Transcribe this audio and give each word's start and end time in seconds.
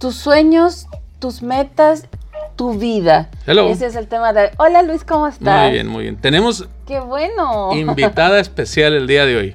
tus 0.00 0.16
sueños, 0.16 0.88
tus 1.20 1.42
metas, 1.42 2.06
tu 2.56 2.76
vida. 2.78 3.28
Hello. 3.46 3.68
Ese 3.68 3.86
es 3.86 3.94
el 3.94 4.08
tema 4.08 4.32
de 4.32 4.44
hoy. 4.44 4.48
Hola 4.56 4.82
Luis, 4.82 5.04
¿cómo 5.04 5.28
estás? 5.28 5.64
Muy 5.64 5.72
bien, 5.72 5.86
muy 5.86 6.04
bien. 6.04 6.16
Tenemos 6.16 6.66
Qué 6.86 7.00
bueno. 7.00 7.74
invitada 7.74 8.40
especial 8.40 8.94
el 8.94 9.06
día 9.06 9.26
de 9.26 9.36
hoy. 9.36 9.54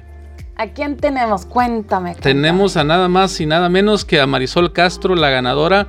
¿A 0.56 0.68
quién 0.68 0.96
tenemos? 0.96 1.46
Cuéntame. 1.46 2.12
cuéntame. 2.12 2.22
Tenemos 2.22 2.76
a 2.76 2.84
nada 2.84 3.08
más 3.08 3.40
y 3.40 3.46
nada 3.46 3.68
menos 3.68 4.04
que 4.04 4.20
a 4.20 4.26
Marisol 4.26 4.72
Castro, 4.72 5.16
la 5.16 5.30
ganadora 5.30 5.88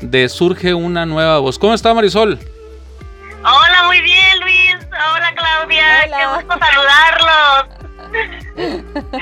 de 0.00 0.26
Surge 0.30 0.72
una 0.72 1.04
nueva 1.04 1.38
voz. 1.38 1.58
¿Cómo 1.58 1.74
está 1.74 1.92
Marisol? 1.92 2.38
Hola, 3.40 3.84
muy 3.86 4.00
bien, 4.00 4.40
Luis. 4.40 4.76
Hola, 4.86 5.34
Claudia. 5.36 5.84
Hola. 6.06 6.18
Qué 6.18 6.26
gusto 6.46 6.58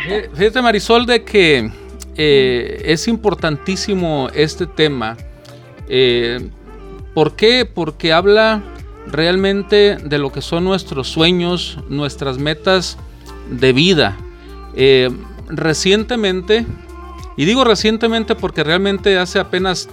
saludarlos. 0.06 0.38
Fíjate 0.38 0.62
Marisol 0.62 1.06
de 1.06 1.24
que 1.24 1.72
eh, 2.16 2.82
es 2.84 3.08
importantísimo 3.08 4.28
este 4.34 4.66
tema. 4.66 5.16
Eh, 5.88 6.50
¿Por 7.14 7.36
qué? 7.36 7.64
Porque 7.64 8.12
habla 8.12 8.62
realmente 9.06 9.96
de 9.96 10.18
lo 10.18 10.32
que 10.32 10.42
son 10.42 10.64
nuestros 10.64 11.08
sueños, 11.08 11.78
nuestras 11.88 12.38
metas 12.38 12.98
de 13.50 13.72
vida. 13.72 14.16
Eh, 14.74 15.10
recientemente, 15.48 16.66
y 17.36 17.44
digo 17.44 17.64
recientemente 17.64 18.34
porque 18.34 18.64
realmente 18.64 19.18
hace 19.18 19.38
apenas 19.38 19.88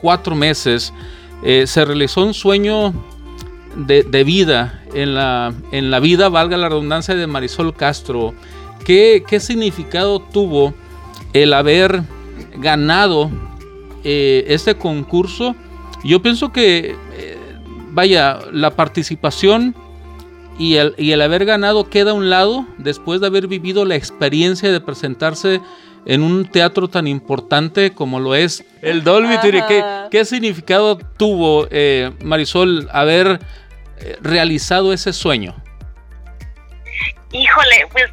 cuatro 0.00 0.34
meses, 0.34 0.92
se 1.42 1.84
realizó 1.84 2.24
un 2.24 2.34
sueño 2.34 2.92
de, 3.76 4.02
de 4.02 4.24
vida 4.24 4.82
en 4.92 5.14
la, 5.14 5.54
en 5.70 5.90
la 5.90 6.00
vida, 6.00 6.28
valga 6.28 6.56
la 6.56 6.68
redundancia, 6.68 7.14
de 7.14 7.26
Marisol 7.28 7.74
Castro. 7.74 8.34
¿Qué, 8.84 9.24
qué 9.26 9.38
significado 9.38 10.20
tuvo 10.20 10.74
el 11.42 11.52
haber 11.54 12.02
ganado 12.56 13.30
eh, 14.04 14.44
este 14.48 14.76
concurso? 14.76 15.54
Yo 16.04 16.22
pienso 16.22 16.52
que, 16.52 16.96
eh, 17.12 17.38
vaya, 17.90 18.38
la 18.52 18.70
participación 18.70 19.74
y 20.58 20.76
el, 20.76 20.94
y 20.98 21.12
el 21.12 21.20
haber 21.22 21.44
ganado 21.44 21.88
queda 21.88 22.12
a 22.12 22.14
un 22.14 22.30
lado 22.30 22.66
después 22.78 23.20
de 23.20 23.26
haber 23.26 23.46
vivido 23.46 23.84
la 23.84 23.96
experiencia 23.96 24.70
de 24.70 24.80
presentarse 24.80 25.60
en 26.06 26.22
un 26.22 26.46
teatro 26.46 26.88
tan 26.88 27.06
importante 27.06 27.92
como 27.92 28.20
lo 28.20 28.34
es 28.34 28.64
el 28.82 29.04
Dolby 29.04 29.36
Theatre. 29.40 30.08
¿Qué, 30.10 30.24
significado 30.24 30.96
tuvo, 30.96 31.66
eh, 31.70 32.12
Marisol, 32.22 32.88
haber 32.92 33.40
realizado 34.22 34.92
ese 34.92 35.12
sueño? 35.12 35.56
Híjole, 37.32 37.86
pues 37.92 38.04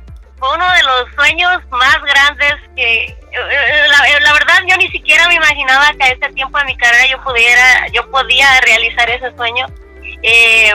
uno 0.54 0.72
de 0.72 0.84
los 0.84 1.16
sueños 1.16 1.62
más 1.72 1.98
grandes 2.04 2.56
que 2.76 3.06
eh, 3.06 3.88
la, 3.90 4.10
eh, 4.10 4.20
la 4.22 4.34
verdad 4.34 4.60
yo 4.68 4.78
ni 4.78 4.88
siquiera 4.90 5.28
me 5.28 5.36
imaginaba 5.36 5.92
que 5.94 6.04
a 6.04 6.10
este 6.10 6.30
tiempo 6.34 6.58
de 6.58 6.66
mi 6.66 6.78
carrera 6.78 7.06
yo 7.08 7.22
pudiera 7.22 7.88
yo 7.94 8.10
podía 8.12 8.62
realizar 8.62 9.10
ese 9.10 9.36
sueño. 9.36 9.66
Eh, 10.22 10.74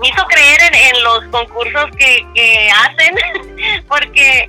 me 0.00 0.08
hizo 0.08 0.24
creer 0.26 0.60
en, 0.62 0.74
en 0.74 1.02
los 1.04 1.24
concursos 1.26 1.86
que, 1.96 2.26
que 2.34 2.70
hacen 2.70 3.84
porque 3.88 4.46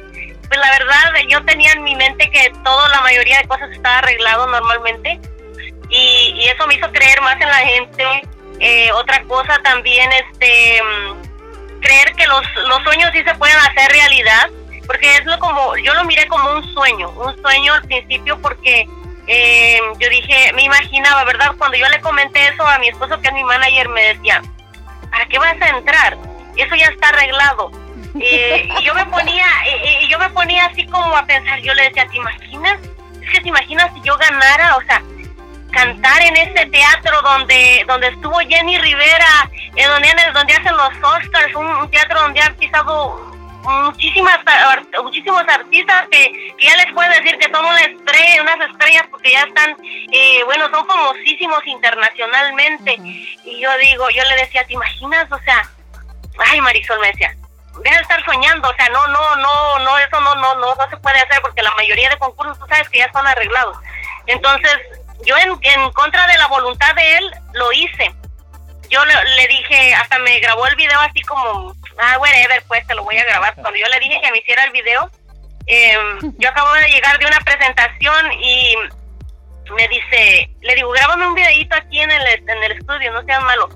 pues 0.48 0.60
la 0.60 0.72
verdad 0.72 1.14
yo 1.30 1.44
tenía 1.46 1.72
en 1.74 1.84
mi 1.84 1.96
mente 1.96 2.30
que 2.30 2.52
todo 2.64 2.88
la 2.90 3.02
mayoría 3.02 3.40
de 3.40 3.48
cosas 3.48 3.70
estaba 3.72 4.00
arreglado 4.00 4.48
normalmente 4.48 5.20
y, 5.90 6.34
y 6.36 6.48
eso 6.48 6.66
me 6.68 6.76
hizo 6.76 6.92
creer 6.92 7.22
más 7.22 7.40
en 7.40 7.48
la 7.48 7.58
gente. 7.58 8.04
Eh, 8.60 8.92
otra 8.94 9.24
cosa 9.24 9.60
también, 9.64 10.10
este, 10.12 10.82
que 12.16 12.28
los, 12.28 12.42
los 12.68 12.84
sueños 12.84 13.10
sí 13.14 13.24
se 13.24 13.36
pueden 13.36 13.58
hacer 13.58 13.92
realidad, 13.92 14.50
porque 14.88 15.18
es 15.18 15.26
lo 15.26 15.38
como, 15.40 15.76
yo 15.78 15.94
lo 15.94 16.04
miré 16.06 16.28
como 16.28 16.52
un 16.52 16.74
sueño, 16.74 17.10
un 17.12 17.40
sueño 17.42 17.74
al 17.74 17.82
principio 17.84 18.40
porque 18.42 18.88
eh, 19.28 19.80
yo 20.00 20.10
dije, 20.10 20.52
me 20.54 20.64
imaginaba, 20.64 21.24
¿verdad? 21.24 21.54
Cuando 21.58 21.78
yo 21.78 21.88
le 21.90 22.02
comenté 22.02 22.48
eso 22.48 22.66
a 22.66 22.80
mi 22.80 22.90
esposo, 22.90 23.20
que 23.22 23.28
es 23.28 23.34
mi 23.34 23.44
manager, 23.44 23.90
me 23.90 24.14
decía, 24.14 24.42
¿para 25.10 25.26
qué 25.28 25.40
vas 25.40 25.62
a 25.62 25.70
entrar? 25.70 26.18
Eso 26.58 26.76
ya 26.76 26.88
está 26.88 27.10
arreglado. 27.10 27.72
Eh, 28.20 28.68
y 28.78 28.84
yo 28.84 28.94
me 28.94 29.06
ponía, 29.06 29.46
y 30.02 30.08
yo 30.10 30.20
me 30.20 30.30
ponía 30.32 30.66
así 30.66 30.86
como 30.88 31.16
a 31.16 31.26
pensar, 31.26 31.60
yo 31.62 31.74
le 31.74 31.84
decía, 31.84 32.08
¿te 32.08 32.18
imaginas? 32.18 32.80
Es 33.22 33.30
que 33.32 33.42
te 33.42 33.50
imaginas 33.50 33.94
si 33.94 34.02
yo 34.02 34.18
ganara, 34.18 34.76
o 34.76 34.82
sea, 34.82 35.02
cantar 35.72 36.22
en 36.22 36.38
ese 36.38 36.66
teatro 36.68 37.22
donde 37.22 37.84
donde 37.88 38.08
estuvo 38.08 38.40
Jenny 38.40 38.78
Rivera, 38.78 39.50
eh, 39.76 39.86
donde, 39.86 40.10
donde 40.34 40.54
hacen 40.54 40.76
los 40.76 40.90
Oscars, 41.02 41.56
un, 41.56 41.90
teatro 41.90 42.22
donde 42.22 42.42
han 42.42 42.56
pisado 42.56 43.32
muchísimas 43.64 44.40
muchísimos 45.04 45.44
artistas 45.48 46.08
que, 46.12 46.54
que 46.58 46.66
ya 46.66 46.76
les 46.78 46.92
puedo 46.94 47.10
decir 47.10 47.38
que 47.38 47.52
son 47.52 47.66
una 47.66 47.82
estrella, 47.82 48.42
unas 48.42 48.70
estrellas 48.70 49.04
porque 49.12 49.32
ya 49.32 49.42
están, 49.42 49.76
eh, 50.12 50.44
bueno, 50.46 50.70
son 50.70 50.88
famosísimos 50.88 51.66
internacionalmente. 51.66 52.94
Y 53.44 53.60
yo 53.62 53.70
digo, 53.78 54.10
yo 54.10 54.24
le 54.24 54.44
decía, 54.44 54.66
¿te 54.66 54.74
imaginas? 54.74 55.32
O 55.32 55.40
sea, 55.40 55.70
ay 56.40 56.62
Marisol 56.62 57.00
me 57.00 57.08
decía, 57.08 57.36
deja 57.84 57.96
de 57.96 58.02
estar 58.02 58.26
soñando, 58.26 58.70
o 58.70 58.74
sea, 58.76 58.90
no, 58.90 59.08
no, 59.08 59.36
no, 59.38 59.80
no, 59.80 59.98
eso 59.98 60.20
no, 60.20 60.36
no, 60.36 60.56
no, 60.56 60.76
no 60.76 60.90
se 60.90 60.98
puede 60.98 61.20
hacer 61.20 61.42
porque 61.42 61.62
la 61.62 61.74
mayoría 61.76 62.10
de 62.10 62.18
concursos 62.18 62.60
tú 62.60 62.66
sabes 62.68 62.90
que 62.90 63.00
ya 63.00 63.06
están 63.06 63.26
arreglados. 63.28 63.78
Entonces, 64.28 64.78
yo 65.26 65.36
en, 65.38 65.58
en 65.62 65.92
contra 65.92 66.28
de 66.28 66.38
la 66.38 66.48
voluntad 66.48 66.94
de 66.96 67.18
él, 67.18 67.32
lo 67.54 67.72
hice. 67.72 68.14
Yo 68.90 69.00
le, 69.06 69.48
dije, 69.48 69.94
hasta 69.94 70.20
me 70.20 70.40
grabó 70.40 70.68
el 70.68 70.76
video 70.76 71.00
así 71.00 71.22
como, 71.22 71.74
ah, 71.98 72.18
whatever, 72.20 72.62
pues 72.68 72.86
te 72.88 72.96
lo 72.96 73.04
voy 73.06 73.18
a 73.18 73.24
grabar. 73.24 73.56
Cuando 73.56 73.80
yo 73.80 73.88
le 73.88 74.00
dije 74.00 74.20
que 74.22 74.32
me 74.32 74.40
hiciera 74.40 74.66
el 74.66 74.72
video, 74.72 75.10
eh, 75.68 75.98
yo 76.38 76.50
acabo 76.50 76.74
de 76.74 76.90
llegar 76.90 77.18
de 77.18 77.26
una 77.26 77.40
presentación 77.40 78.34
y 78.34 78.76
me 79.76 79.88
dice, 79.88 80.50
le 80.62 80.76
digo, 80.76 80.92
grábame 80.92 81.28
un 81.28 81.36
videito 81.36 81.76
aquí 81.76 82.02
en 82.02 82.12
el, 82.12 82.28
en 82.28 82.64
el 82.64 82.72
estudio, 82.74 83.14
no 83.14 83.24
seas 83.24 83.42
malo. 83.44 83.70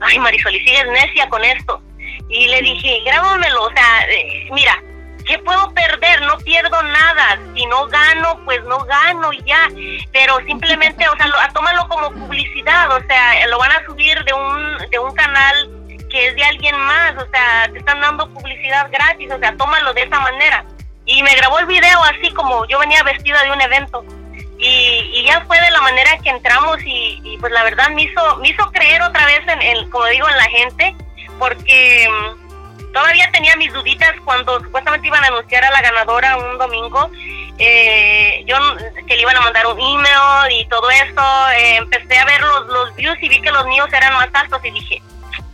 Ay, 0.00 0.18
Marisol, 0.20 0.54
y 0.54 0.60
sigues 0.60 0.86
necia 0.86 1.28
con 1.28 1.44
esto. 1.44 1.82
Y 2.28 2.46
le 2.46 2.62
dije, 2.62 3.00
grábamelo, 3.04 3.64
o 3.64 3.72
sea, 3.72 4.06
eh, 4.08 4.48
mira, 4.52 4.80
¿qué 5.26 5.38
puedo 5.38 5.72
perder? 5.74 6.20
No 6.22 6.38
pierdo 6.38 6.82
nada. 6.82 7.38
Si 7.54 7.66
no 7.66 7.86
gano, 7.86 8.40
pues 8.44 8.62
no 8.64 8.78
gano 8.84 9.32
y 9.32 9.42
ya. 9.44 9.68
Pero 10.12 10.38
simplemente, 10.46 11.08
o 11.08 11.16
sea, 11.16 11.26
lo, 11.26 11.36
tómalo 11.52 11.88
como 11.88 12.10
publicidad, 12.12 12.90
o 12.96 13.00
sea, 13.06 13.46
lo 13.46 13.58
van 13.58 13.72
a 13.72 13.84
subir 13.84 14.22
de 14.24 14.32
un, 14.32 14.90
de 14.90 14.98
un 14.98 15.14
canal 15.14 15.70
que 16.10 16.26
es 16.26 16.34
de 16.34 16.42
alguien 16.42 16.76
más, 16.76 17.14
o 17.16 17.30
sea, 17.30 17.68
te 17.72 17.78
están 17.78 18.00
dando 18.00 18.28
publicidad 18.34 18.90
gratis, 18.90 19.30
o 19.32 19.38
sea, 19.38 19.56
tómalo 19.56 19.94
de 19.94 20.02
esa 20.02 20.18
manera. 20.20 20.64
Y 21.06 21.22
me 21.22 21.34
grabó 21.36 21.58
el 21.60 21.66
video 21.66 22.02
así 22.04 22.30
como 22.32 22.66
yo 22.66 22.78
venía 22.78 23.02
vestida 23.02 23.42
de 23.44 23.52
un 23.52 23.60
evento. 23.60 24.04
Y, 24.58 25.10
y 25.14 25.24
ya 25.24 25.40
fue 25.46 25.58
de 25.58 25.70
la 25.70 25.80
manera 25.80 26.18
que 26.18 26.28
entramos 26.28 26.78
y, 26.84 27.20
y, 27.24 27.38
pues 27.38 27.50
la 27.50 27.64
verdad 27.64 27.88
me 27.90 28.02
hizo, 28.02 28.36
me 28.38 28.48
hizo 28.48 28.70
creer 28.72 29.00
otra 29.00 29.24
vez 29.24 29.40
en, 29.46 29.62
en, 29.62 29.90
como 29.90 30.04
digo, 30.06 30.28
en 30.28 30.36
la 30.36 30.44
gente, 30.44 30.94
porque 31.38 32.06
todavía 32.92 33.30
tenía 33.32 33.56
mis 33.56 33.72
duditas 33.72 34.12
cuando 34.24 34.60
supuestamente 34.60 35.06
iban 35.08 35.22
a 35.24 35.28
anunciar 35.28 35.64
a 35.64 35.70
la 35.70 35.80
ganadora 35.80 36.36
un 36.36 36.58
domingo. 36.58 37.10
Eh, 37.58 38.42
yo 38.46 38.56
que 39.06 39.16
le 39.16 39.22
iban 39.22 39.36
a 39.36 39.42
mandar 39.42 39.66
un 39.66 39.78
email 39.78 40.50
y 40.50 40.66
todo 40.68 40.90
eso. 40.90 41.50
eh, 41.56 41.76
empecé 41.76 42.18
a 42.18 42.24
ver 42.24 42.40
los, 42.40 42.66
los 42.68 42.96
views 42.96 43.18
y 43.20 43.28
vi 43.28 43.40
que 43.40 43.50
los 43.50 43.66
míos 43.66 43.88
eran 43.92 44.14
más 44.14 44.28
altos 44.32 44.60
y 44.64 44.70
dije, 44.70 45.02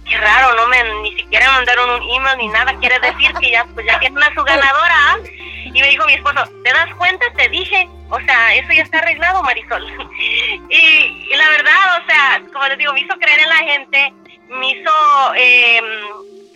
qué 0.09 0.17
raro, 0.19 0.55
no 0.55 0.69
me 0.69 0.83
ni 1.03 1.17
siquiera 1.17 1.51
mandaron 1.53 1.91
un 1.91 2.11
email 2.11 2.39
ni 2.39 2.49
nada. 2.49 2.77
Quiere 2.79 2.99
decir 3.01 3.33
que 3.41 3.51
ya 3.51 3.65
pues 3.75 3.87
ya 3.87 3.99
tienen 3.99 4.23
a 4.23 4.35
su 4.35 4.43
ganadora. 4.45 5.19
Y 5.65 5.81
me 5.83 5.89
dijo 5.89 6.07
mi 6.07 6.15
esposo, 6.15 6.43
¿te 6.65 6.73
das 6.73 6.95
cuenta? 6.95 7.27
Te 7.37 7.49
dije. 7.49 7.89
O 8.09 8.21
sea, 8.21 8.55
eso 8.55 8.73
ya 8.73 8.83
está 8.83 8.99
arreglado, 8.99 9.43
Marisol. 9.43 9.85
y, 10.71 10.77
y 10.77 11.37
la 11.37 11.49
verdad, 11.51 12.01
o 12.01 12.07
sea, 12.07 12.41
como 12.53 12.67
les 12.69 12.79
digo, 12.79 12.93
me 12.93 13.01
hizo 13.01 13.15
creer 13.19 13.41
en 13.41 13.49
la 13.49 13.57
gente, 13.57 14.13
me 14.49 14.71
hizo 14.71 15.35
eh, 15.35 15.81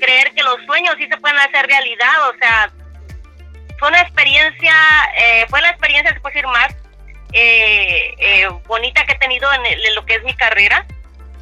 creer 0.01 0.33
que 0.35 0.43
los 0.43 0.57
sueños 0.67 0.95
sí 0.99 1.07
se 1.11 1.17
pueden 1.19 1.39
hacer 1.39 1.67
realidad. 1.67 2.29
O 2.31 2.39
sea, 2.39 2.71
fue 3.79 3.89
una 3.89 4.01
experiencia, 4.01 4.75
eh, 5.17 5.47
fue 5.49 5.61
la 5.61 5.71
experiencia, 5.71 6.13
se 6.13 6.21
puede 6.21 6.35
decir, 6.35 6.49
más 6.49 6.75
eh, 7.33 8.15
eh, 8.19 8.49
bonita 8.67 9.05
que 9.07 9.13
he 9.13 9.19
tenido 9.19 9.49
en, 9.53 9.65
el- 9.67 9.85
en 9.87 9.95
lo 9.95 10.05
que 10.05 10.15
es 10.17 10.25
mi 10.25 10.35
carrera. 10.35 10.85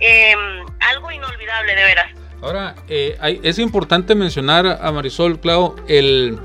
Eh, 0.01 0.35
algo 0.81 1.11
inolvidable, 1.11 1.75
de 1.75 1.83
veras. 1.83 2.07
Ahora, 2.43 2.77
eh, 2.89 3.17
hay- 3.21 3.41
es 3.43 3.59
importante 3.59 4.15
mencionar 4.15 4.67
a 4.81 4.93
Marisol, 4.93 5.41
Clau, 5.41 5.75
el, 5.89 6.39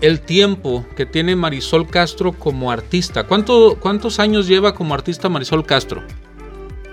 el 0.00 0.20
tiempo 0.22 0.86
que 0.96 1.04
tiene 1.04 1.36
Marisol 1.36 1.90
Castro 1.90 2.32
como 2.32 2.70
artista. 2.70 3.24
¿Cuánto, 3.24 3.76
¿Cuántos 3.80 4.18
años 4.18 4.46
lleva 4.46 4.72
como 4.74 4.94
artista 4.94 5.28
Marisol 5.28 5.66
Castro? 5.66 6.02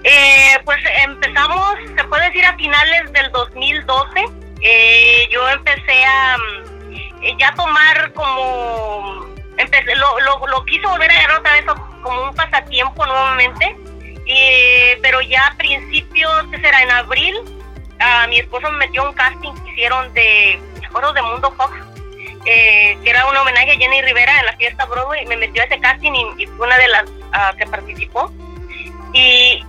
Eh, 0.03 0.57
pues 0.65 0.77
empezamos, 1.05 1.75
se 1.95 2.03
puede 2.05 2.25
decir, 2.27 2.43
a 2.45 2.55
finales 2.57 3.13
del 3.13 3.31
2012. 3.31 4.25
Eh, 4.61 5.27
yo 5.31 5.47
empecé 5.49 6.03
a 6.05 6.35
eh, 7.21 7.35
ya 7.37 7.53
tomar 7.53 8.13
como... 8.13 9.27
Empecé, 9.57 9.95
lo, 9.95 10.19
lo, 10.19 10.47
lo 10.47 10.65
quise 10.65 10.85
volver 10.85 11.09
a 11.11 11.15
agarrar 11.15 11.39
otra 11.39 11.53
vez 11.53 11.65
como 12.01 12.23
un 12.23 12.35
pasatiempo 12.35 13.05
nuevamente. 13.05 13.75
Eh, 14.27 14.99
pero 15.01 15.21
ya 15.21 15.47
a 15.47 15.55
principios, 15.55 16.47
que 16.51 16.59
será 16.59 16.81
en 16.83 16.91
abril, 16.91 17.35
a 17.99 18.27
mi 18.27 18.39
esposo 18.39 18.69
me 18.71 18.85
metió 18.85 19.03
un 19.03 19.13
casting 19.13 19.53
que 19.63 19.71
hicieron 19.71 20.13
de, 20.13 20.59
acuerdo, 20.85 21.13
de 21.13 21.21
Mundo 21.21 21.51
Fox, 21.55 21.73
que 22.43 22.99
era 23.03 23.25
un 23.25 23.35
homenaje 23.35 23.71
a 23.71 23.77
Jenny 23.77 24.01
Rivera 24.01 24.39
en 24.39 24.45
la 24.45 24.57
fiesta 24.57 24.85
Broadway. 24.85 25.25
Me 25.25 25.37
metió 25.37 25.61
a 25.61 25.65
ese 25.65 25.79
casting 25.79 26.11
y, 26.13 26.43
y 26.43 26.47
fue 26.47 26.67
una 26.67 26.77
de 26.77 26.87
las 26.89 27.05
ah, 27.31 27.53
que 27.57 27.65
participó. 27.65 28.31
Y, 29.13 29.65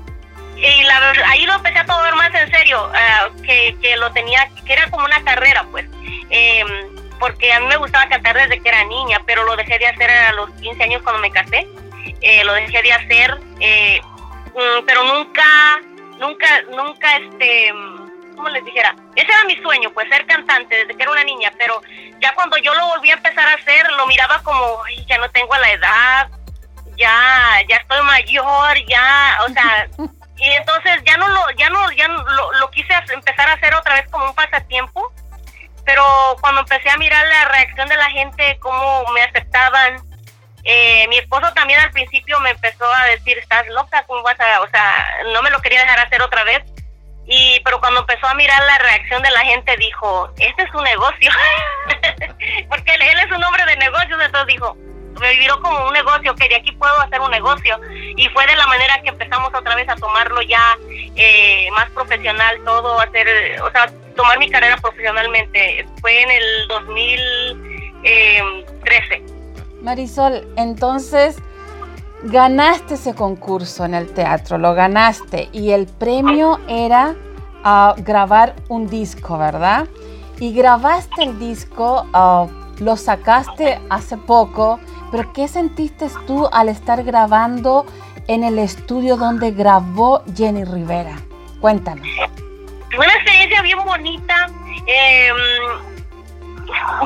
y 0.60 0.82
la, 0.82 1.12
ahí 1.26 1.46
lo 1.46 1.54
empecé 1.54 1.78
a 1.78 1.86
tomar 1.86 2.14
más 2.16 2.34
en 2.34 2.50
serio, 2.50 2.90
uh, 2.90 3.42
que, 3.42 3.76
que, 3.80 3.96
lo 3.96 4.10
tenía, 4.12 4.48
que 4.66 4.72
era 4.72 4.90
como 4.90 5.04
una 5.04 5.22
carrera, 5.22 5.64
pues. 5.70 5.86
Eh, 6.30 6.64
porque 7.18 7.52
a 7.52 7.60
mí 7.60 7.66
me 7.66 7.76
gustaba 7.76 8.08
cantar 8.08 8.36
desde 8.36 8.60
que 8.60 8.68
era 8.68 8.84
niña, 8.84 9.20
pero 9.26 9.44
lo 9.44 9.56
dejé 9.56 9.78
de 9.78 9.86
hacer 9.86 10.10
a 10.10 10.32
los 10.32 10.50
15 10.60 10.82
años 10.82 11.02
cuando 11.02 11.20
me 11.20 11.30
casé. 11.30 11.66
Eh, 12.20 12.44
lo 12.44 12.52
dejé 12.54 12.82
de 12.82 12.92
hacer, 12.92 13.38
eh, 13.60 14.00
mm, 14.54 14.84
pero 14.86 15.04
nunca, 15.04 15.80
nunca, 16.18 16.62
nunca, 16.70 17.16
este, 17.16 17.72
¿cómo 18.36 18.48
les 18.48 18.64
dijera? 18.64 18.94
Ese 19.14 19.30
era 19.30 19.44
mi 19.44 19.56
sueño, 19.62 19.90
pues 19.92 20.08
ser 20.08 20.26
cantante 20.26 20.74
desde 20.76 20.96
que 20.96 21.02
era 21.02 21.12
una 21.12 21.24
niña, 21.24 21.52
pero 21.58 21.80
ya 22.20 22.34
cuando 22.34 22.56
yo 22.58 22.74
lo 22.74 22.86
volví 22.86 23.10
a 23.10 23.14
empezar 23.14 23.48
a 23.48 23.54
hacer, 23.54 23.90
lo 23.92 24.06
miraba 24.06 24.42
como, 24.42 24.82
ya 25.06 25.18
no 25.18 25.28
tengo 25.30 25.54
la 25.56 25.72
edad, 25.72 26.28
ya, 26.96 27.62
ya 27.68 27.76
estoy 27.76 28.02
mayor, 28.02 28.86
ya, 28.86 29.38
o 29.44 29.48
sea, 29.52 29.88
y 30.38 30.50
entonces 30.50 31.02
ya 31.04 31.16
no 31.16 31.28
lo, 31.28 31.50
ya 31.56 31.68
no, 31.70 31.90
ya 31.92 32.08
lo, 32.08 32.52
lo 32.52 32.70
quise 32.70 32.94
empezar 33.12 33.48
a 33.48 33.54
hacer 33.54 33.74
otra 33.74 33.94
vez 33.94 34.08
como 34.10 34.26
un 34.26 34.34
pasatiempo 34.34 35.12
pero 35.88 36.04
cuando 36.42 36.60
empecé 36.60 36.90
a 36.90 36.98
mirar 36.98 37.26
la 37.26 37.46
reacción 37.46 37.88
de 37.88 37.96
la 37.96 38.10
gente, 38.10 38.58
cómo 38.60 39.06
me 39.14 39.22
aceptaban, 39.22 39.96
eh, 40.62 41.08
mi 41.08 41.16
esposo 41.16 41.50
también 41.54 41.80
al 41.80 41.90
principio 41.92 42.38
me 42.40 42.50
empezó 42.50 42.84
a 42.92 43.06
decir, 43.06 43.38
estás 43.38 43.66
loca, 43.68 44.04
¿cómo 44.06 44.22
vas 44.22 44.38
a...? 44.38 44.60
O 44.60 44.68
sea, 44.68 45.06
no 45.32 45.40
me 45.40 45.48
lo 45.48 45.62
quería 45.62 45.80
dejar 45.80 46.00
hacer 46.00 46.20
otra 46.20 46.44
vez. 46.44 46.62
Y, 47.24 47.58
pero 47.64 47.80
cuando 47.80 48.00
empezó 48.00 48.26
a 48.26 48.34
mirar 48.34 48.62
la 48.64 48.76
reacción 48.76 49.22
de 49.22 49.30
la 49.30 49.40
gente, 49.40 49.74
dijo, 49.78 50.30
este 50.36 50.64
es 50.64 50.74
un 50.74 50.84
negocio. 50.84 51.30
Porque 52.68 52.92
él, 52.92 53.00
él, 53.00 53.20
es 53.20 53.32
un 53.34 53.42
hombre 53.42 53.64
de 53.64 53.76
negocios, 53.76 54.20
entonces 54.22 54.46
dijo, 54.46 54.76
me 55.20 55.32
vivió 55.32 55.60
como 55.60 55.86
un 55.86 55.92
negocio, 55.92 56.34
que 56.34 56.48
de 56.48 56.56
aquí 56.56 56.72
puedo 56.72 56.98
hacer 57.00 57.20
un 57.20 57.30
negocio. 57.30 57.78
Y 58.16 58.26
fue 58.28 58.46
de 58.46 58.56
la 58.56 58.66
manera 58.66 59.00
que 59.02 59.10
empezamos 59.10 59.52
otra 59.54 59.74
vez 59.74 59.86
a 59.88 59.96
tomarlo 59.96 60.40
ya 60.42 60.78
eh, 61.16 61.68
más 61.72 61.90
profesional, 61.90 62.60
todo, 62.64 63.00
hacer, 63.00 63.60
o 63.62 63.70
sea, 63.70 63.90
tomar 64.16 64.38
mi 64.38 64.50
carrera 64.50 64.76
profesionalmente. 64.76 65.86
Fue 66.00 66.22
en 66.22 66.30
el 66.30 66.68
2013. 66.68 69.22
Marisol, 69.82 70.46
entonces 70.56 71.36
ganaste 72.22 72.94
ese 72.94 73.14
concurso 73.14 73.84
en 73.84 73.94
el 73.94 74.12
teatro, 74.12 74.58
lo 74.58 74.74
ganaste 74.74 75.48
y 75.52 75.70
el 75.70 75.86
premio 75.86 76.58
era 76.68 77.14
uh, 77.64 77.94
grabar 78.02 78.56
un 78.68 78.88
disco, 78.88 79.38
¿verdad? 79.38 79.86
Y 80.40 80.52
grabaste 80.52 81.22
el 81.22 81.38
disco, 81.38 82.06
uh, 82.12 82.48
lo 82.82 82.96
sacaste 82.96 83.80
hace 83.90 84.16
poco, 84.16 84.80
pero 85.10 85.32
¿qué 85.32 85.48
sentiste 85.48 86.08
tú 86.26 86.48
al 86.52 86.68
estar 86.68 87.02
grabando 87.04 87.86
en 88.26 88.44
el 88.44 88.58
estudio 88.58 89.16
donde 89.16 89.50
grabó 89.50 90.22
Jenny 90.34 90.64
Rivera? 90.64 91.16
Cuéntanos 91.60 92.06
una 92.96 93.14
experiencia 93.14 93.62
bien 93.62 93.78
bonita. 93.84 94.50
Eh, 94.86 95.30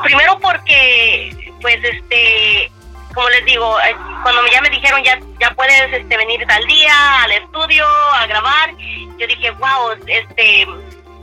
primero 0.03 0.39
porque, 0.41 1.53
pues, 1.61 1.79
este, 1.83 2.71
como 3.15 3.29
les 3.31 3.45
digo, 3.45 3.79
eh, 3.81 3.95
cuando 4.23 4.43
ya 4.51 4.61
me 4.63 4.71
dijeron 4.71 5.03
ya 5.03 5.19
ya 5.41 5.55
puedes 5.55 5.93
este, 5.93 6.17
venir 6.17 6.45
tal 6.47 6.65
día 6.67 7.23
al 7.23 7.33
estudio 7.33 7.85
a 8.15 8.27
grabar, 8.27 8.75
yo 9.19 9.27
dije, 9.27 9.51
wow, 9.53 9.93
este, 10.07 10.67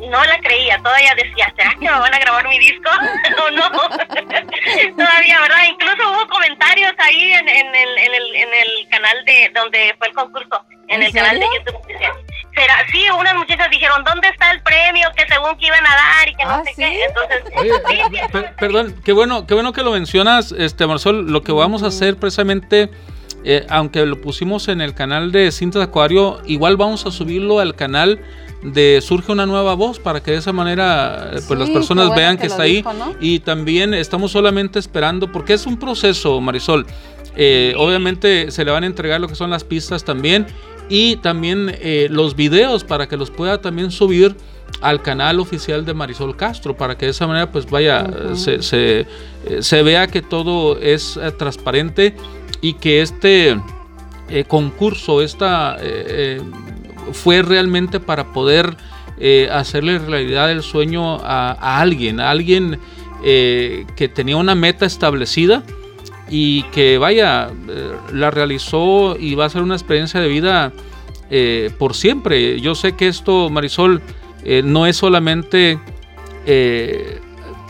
no 0.08 0.24
la 0.24 0.40
creía, 0.40 0.78
todavía 0.78 1.14
decía, 1.16 1.54
¿será 1.58 1.72
que 1.72 1.86
me 1.86 1.92
van 1.92 2.14
a 2.14 2.20
grabar 2.20 2.48
mi 2.48 2.58
disco 2.60 2.90
o 3.46 3.52
no? 3.52 3.70
todavía, 3.70 5.42
¿verdad? 5.42 5.64
Incluso 5.70 6.12
hubo 6.12 6.28
comentarios 6.28 6.94
ahí 7.00 7.32
en, 7.34 7.50
en, 7.50 7.76
el, 7.76 7.98
en, 7.98 8.14
el, 8.14 8.36
en 8.36 8.50
el 8.54 8.90
canal 8.90 9.26
de 9.26 9.52
donde 9.54 9.96
fue 9.98 10.08
el 10.08 10.14
concurso, 10.14 10.66
en, 10.88 11.04
el 11.04 11.12
canal 11.12 11.40
de 11.40 11.46
YouTube. 11.46 11.82
Será, 12.56 12.86
sí, 12.92 13.06
unas 13.18 13.36
muchachas 13.36 13.70
dijeron, 13.70 14.04
¿dónde 14.04 14.28
está 14.30 14.52
el 14.52 14.62
premio 14.62 15.10
que 15.16 15.26
según 15.28 15.58
que 15.58 15.68
iban 15.68 15.86
a 15.86 15.96
dar 15.96 16.30
y 16.30 16.36
que 16.36 16.46
no 16.46 16.52
ah, 16.52 16.64
sé 16.66 16.74
qué? 16.76 17.06
Entonces, 17.06 18.54
perdón, 18.58 18.96
qué 19.04 19.14
bueno, 19.14 19.46
qué 19.46 19.54
bueno 19.54 19.72
que 19.72 19.84
lo 19.84 19.92
mencionas, 19.92 20.52
este 20.52 20.88
Marsol, 20.88 21.32
lo 21.32 21.42
que 21.44 21.52
vamos 21.52 21.84
a 21.84 21.88
hacer 21.88 22.18
precisamente... 22.18 22.90
Eh, 23.46 23.66
aunque 23.70 24.06
lo 24.06 24.20
pusimos 24.20 24.68
en 24.68 24.82
el 24.82 24.94
canal 24.94 25.32
de 25.32 25.50
Cintas 25.54 25.82
Acuario, 25.82 26.42
igual 26.46 26.76
vamos 26.76 27.06
a 27.06 27.12
subirlo 27.12 27.62
al 27.62 27.74
canal 27.74 28.20
de 28.62 29.00
Surge 29.02 29.32
una 29.32 29.46
nueva 29.46 29.74
voz 29.74 30.00
para 30.00 30.22
que 30.22 30.32
de 30.32 30.38
esa 30.38 30.52
manera 30.52 31.32
eh, 31.34 31.40
pues 31.48 31.60
las 31.60 31.70
personas 31.70 32.14
vean 32.16 32.38
que, 32.38 32.48
está 32.48 32.64
ahí. 32.64 32.84
y 33.22 33.40
también 33.40 33.94
estamos 33.94 34.32
solamente 34.32 34.80
esperando 34.80 35.32
porque 35.32 35.54
es 35.54 35.66
un 35.66 35.78
proceso 35.78 36.40
Marisol. 36.42 36.86
Eh, 37.36 37.74
obviamente 37.78 38.52
se 38.52 38.66
le 38.66 38.72
van 38.72 38.84
a 38.84 38.88
entregar 38.88 39.22
lo 39.22 39.28
que 39.28 39.36
son 39.36 39.50
las 39.50 39.64
pistas 39.64 40.04
también 40.04 40.46
y 40.90 41.18
también 41.18 41.72
eh, 41.80 42.08
los 42.10 42.36
videos 42.36 42.84
para 42.84 43.08
que 43.08 43.16
los 43.16 43.32
pueda 43.32 43.62
también 43.62 43.92
subir 43.92 44.36
al 44.82 45.02
canal 45.02 45.40
oficial 45.40 45.86
de 45.86 45.94
Marisol 45.94 46.36
Castro 46.36 46.76
para 46.76 46.98
que 46.98 47.06
de 47.06 47.12
esa 47.12 47.28
manera 47.28 47.52
pues 47.52 47.70
vaya 47.70 48.08
se, 48.36 48.62
se, 48.62 49.08
se, 49.62 49.84
vea 49.84 50.08
que 50.08 50.22
todo 50.22 50.78
es 50.80 51.20
transparente 51.38 52.16
y 52.62 52.74
que 52.74 53.02
este 53.02 53.60
concurso 54.48 55.22
esta 55.22 55.78
fue 57.14 57.42
realmente 57.42 58.00
para 58.00 58.32
poder 58.34 58.78
eh, 59.22 59.50
hacerle 59.52 60.00
realidad 60.00 60.50
el 60.50 60.64
sueño 60.64 61.18
a, 61.18 61.82
alguien, 61.82 62.22
a 62.22 62.30
alguien 62.30 62.80
eh, 63.24 63.86
que 63.98 64.08
tenía 64.08 64.38
una 64.38 64.56
meta 64.56 64.86
establecida 64.86 65.62
y 66.30 66.64
que 66.72 66.98
vaya, 66.98 67.50
eh, 67.68 67.92
la 68.14 68.32
realizó 68.32 69.18
y 69.20 69.36
va 69.36 69.46
a 69.46 69.50
ser 69.50 69.62
una 69.62 69.76
experiencia 69.76 70.22
de 70.22 70.30
vida 70.30 70.72
por 71.78 71.94
siempre. 71.94 72.60
Yo 72.60 72.74
sé 72.74 72.94
que 72.96 73.08
esto, 73.08 73.52
Marisol, 73.52 74.02
no 74.64 74.88
es 74.88 74.98
solamente 74.98 75.78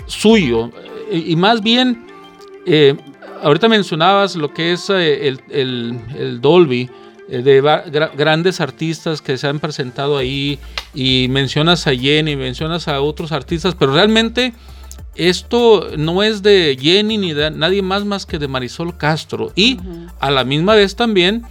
suyo, 0.06 0.72
y 1.12 1.36
más 1.36 1.62
bien, 1.62 2.06
ahorita 3.44 3.68
mencionabas 3.68 4.38
lo 4.38 4.54
que 4.54 4.72
es 4.72 4.90
el, 4.90 5.42
el 5.50 6.40
Dolby, 6.40 6.90
de 7.30 7.62
grandes 8.16 8.60
artistas 8.60 9.22
que 9.22 9.38
se 9.38 9.48
han 9.48 9.60
presentado 9.60 10.18
ahí 10.18 10.60
y 10.94 11.28
mencionas 11.30 11.86
a 11.88 11.96
Jenny, 11.96 12.36
mencionas 12.36 12.88
a 12.88 13.02
otros 13.02 13.32
artistas, 13.32 13.76
pero 13.78 13.94
realmente 13.94 14.54
esto 15.16 15.90
no 15.98 16.24
es 16.24 16.42
de 16.42 16.78
Jenny 16.80 17.18
ni 17.18 17.34
de 17.34 17.52
nadie 17.52 17.82
más 17.82 18.06
más 18.06 18.26
que 18.26 18.40
de 18.40 18.48
Marisol 18.48 18.98
Castro. 18.98 19.52
Y 19.56 19.78
a 20.20 20.32
la 20.32 20.44
misma 20.44 20.76
vez 20.76 20.96
también 20.96 21.44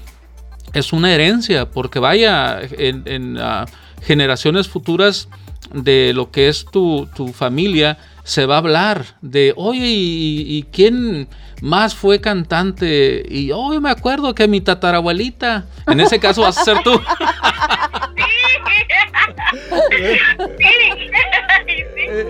es 0.72 0.92
una 0.92 1.14
herencia 1.14 1.70
porque 1.70 1.98
vaya 1.98 2.60
en, 2.60 3.38
ah, 3.38 3.66
generaciones 4.02 4.68
futuras 4.68 5.28
de 5.72 6.12
lo 6.14 6.30
que 6.30 6.48
es 6.48 6.64
tu, 6.64 7.08
tu 7.14 7.28
familia 7.28 7.98
se 8.28 8.44
va 8.44 8.56
a 8.56 8.58
hablar 8.58 9.16
de, 9.22 9.54
oye, 9.56 9.86
¿y, 9.86 10.66
quién 10.70 11.28
más 11.62 11.94
fue 11.94 12.20
cantante? 12.20 13.24
Y 13.26 13.52
hoy 13.52 13.80
me 13.80 13.88
acuerdo 13.88 14.34
que 14.34 14.46
mi 14.46 14.60
tatarabuelita, 14.60 15.64
en 15.86 15.98
ese 16.00 16.20
caso 16.20 16.42
vas 16.42 16.58
a 16.58 16.64
ser 16.64 16.82
tú. 16.82 17.00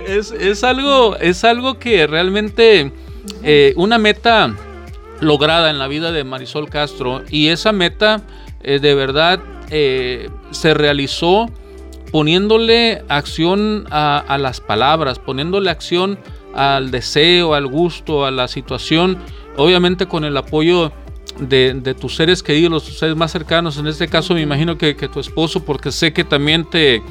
es, 0.06 0.62
algo, 0.62 1.16
es 1.16 1.42
algo 1.42 1.80
que 1.80 2.06
realmente 2.06 2.92
eh, 3.42 3.72
una 3.74 3.98
meta 3.98 4.54
lograda 5.20 5.68
en 5.68 5.80
la 5.80 5.88
vida 5.88 6.12
de 6.12 6.22
Marisol 6.22 6.70
Castro 6.70 7.24
y 7.28 7.48
esa 7.48 7.72
meta 7.72 8.22
eh, 8.62 8.78
de 8.78 8.94
verdad 8.94 9.40
eh, 9.68 10.30
se 10.52 10.74
realizó 10.74 11.50
poniéndole 12.10 13.02
acción 13.08 13.86
a, 13.90 14.38
las 14.38 14.60
palabras, 14.60 15.18
poniéndole 15.18 15.70
acción 15.70 16.18
al 16.54 16.90
deseo, 16.90 17.54
al 17.54 17.66
gusto, 17.66 18.24
a 18.24 18.30
la 18.30 18.48
situación, 18.48 19.18
obviamente 19.56 20.06
con 20.06 20.24
el 20.24 20.36
apoyo 20.36 20.92
de, 21.38 21.94
tus 22.00 22.16
seres 22.16 22.42
queridos, 22.42 22.84
tus 22.84 22.98
seres 22.98 23.16
más 23.16 23.32
cercanos, 23.32 23.78
en 23.78 23.86
este 23.86 24.08
caso 24.08 24.34
me 24.34 24.40
imagino 24.40 24.78
que, 24.78 24.94
tu 24.94 25.20
esposo, 25.20 25.64
porque 25.64 25.92
sé 25.92 26.12
que 26.12 26.24
también 26.24 26.68
te 26.70 27.02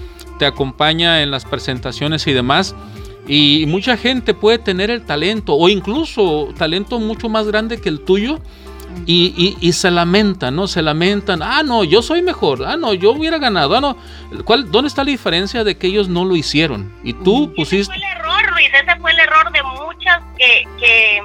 acompaña 0.46 1.22
en 1.22 1.32
las 1.32 1.46
presentaciones 1.46 2.28
y 2.28 2.34
demás. 2.34 2.76
Y 3.28 3.66
mucha 3.68 3.98
gente 3.98 4.34
puede 4.34 4.58
tener 4.58 4.90
el 4.90 5.04
talento 5.06 5.54
o 5.54 5.68
incluso 5.68 6.50
talento 6.58 7.00
mucho 7.00 7.28
más 7.28 7.46
grande 7.46 7.82
que 7.82 7.90
el 7.90 8.00
tuyo 8.00 8.40
y, 9.06 9.72
se 9.74 9.92
lamentan, 9.92 10.56
¿no? 10.56 10.68
Se 10.68 10.82
lamentan, 10.82 11.42
ah, 11.42 11.64
no, 11.64 11.84
yo 11.84 12.02
soy 12.02 12.22
mejor, 12.22 12.64
ah, 12.66 12.78
no, 12.78 12.94
yo 12.94 13.12
hubiera 13.12 13.38
ganado, 13.38 13.76
ah, 13.76 13.82
no. 13.82 13.98
¿Cuál, 14.44 14.72
¿Dónde 14.72 14.88
está 14.88 15.04
la 15.04 15.12
diferencia 15.12 15.64
de 15.64 15.78
que 15.78 15.88
ellos 15.88 16.10
no 16.10 16.26
lo 16.26 16.36
hicieron? 16.36 16.94
Y 17.04 17.14
tú 17.14 17.54
pusiste... 17.56 17.94
Ese 17.94 17.94
fue 17.94 17.96
el 17.96 18.18
error, 18.18 18.52
Luis, 18.54 18.70
ese 18.74 19.00
fue 19.00 19.12
el 19.12 19.20
error 19.20 19.52
de 19.52 19.64
muchas 19.64 20.22
que, 20.38 20.68
que 20.80 21.22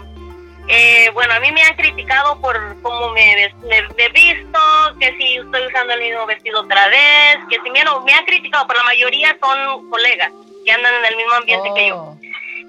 eh, 0.68 1.10
bueno, 1.12 1.34
a 1.34 1.40
mí 1.40 1.50
me 1.50 1.62
han 1.62 1.74
criticado 1.74 2.40
por 2.40 2.56
cómo 2.82 3.10
me, 3.10 3.32
he 3.32 4.08
visto, 4.12 4.60
que 5.00 5.14
si 5.18 5.36
estoy 5.36 5.66
usando 5.66 5.94
el 5.94 6.00
mismo 6.00 6.24
vestido 6.26 6.60
otra 6.60 6.88
vez, 6.88 7.38
que 7.50 7.56
si 7.62 7.70
me, 7.70 7.82
me 8.04 8.14
han 8.14 8.24
criticado, 8.24 8.66
pero 8.66 8.78
la 8.80 8.86
mayoría 8.86 9.36
son 9.42 9.90
colegas 9.90 10.30
que 10.64 10.72
andan 10.72 10.94
en 10.94 11.04
el 11.06 11.16
mismo 11.16 11.34
ambiente 11.34 11.68
que 11.74 11.88
yo. 11.88 11.96
Oh. 11.96 12.18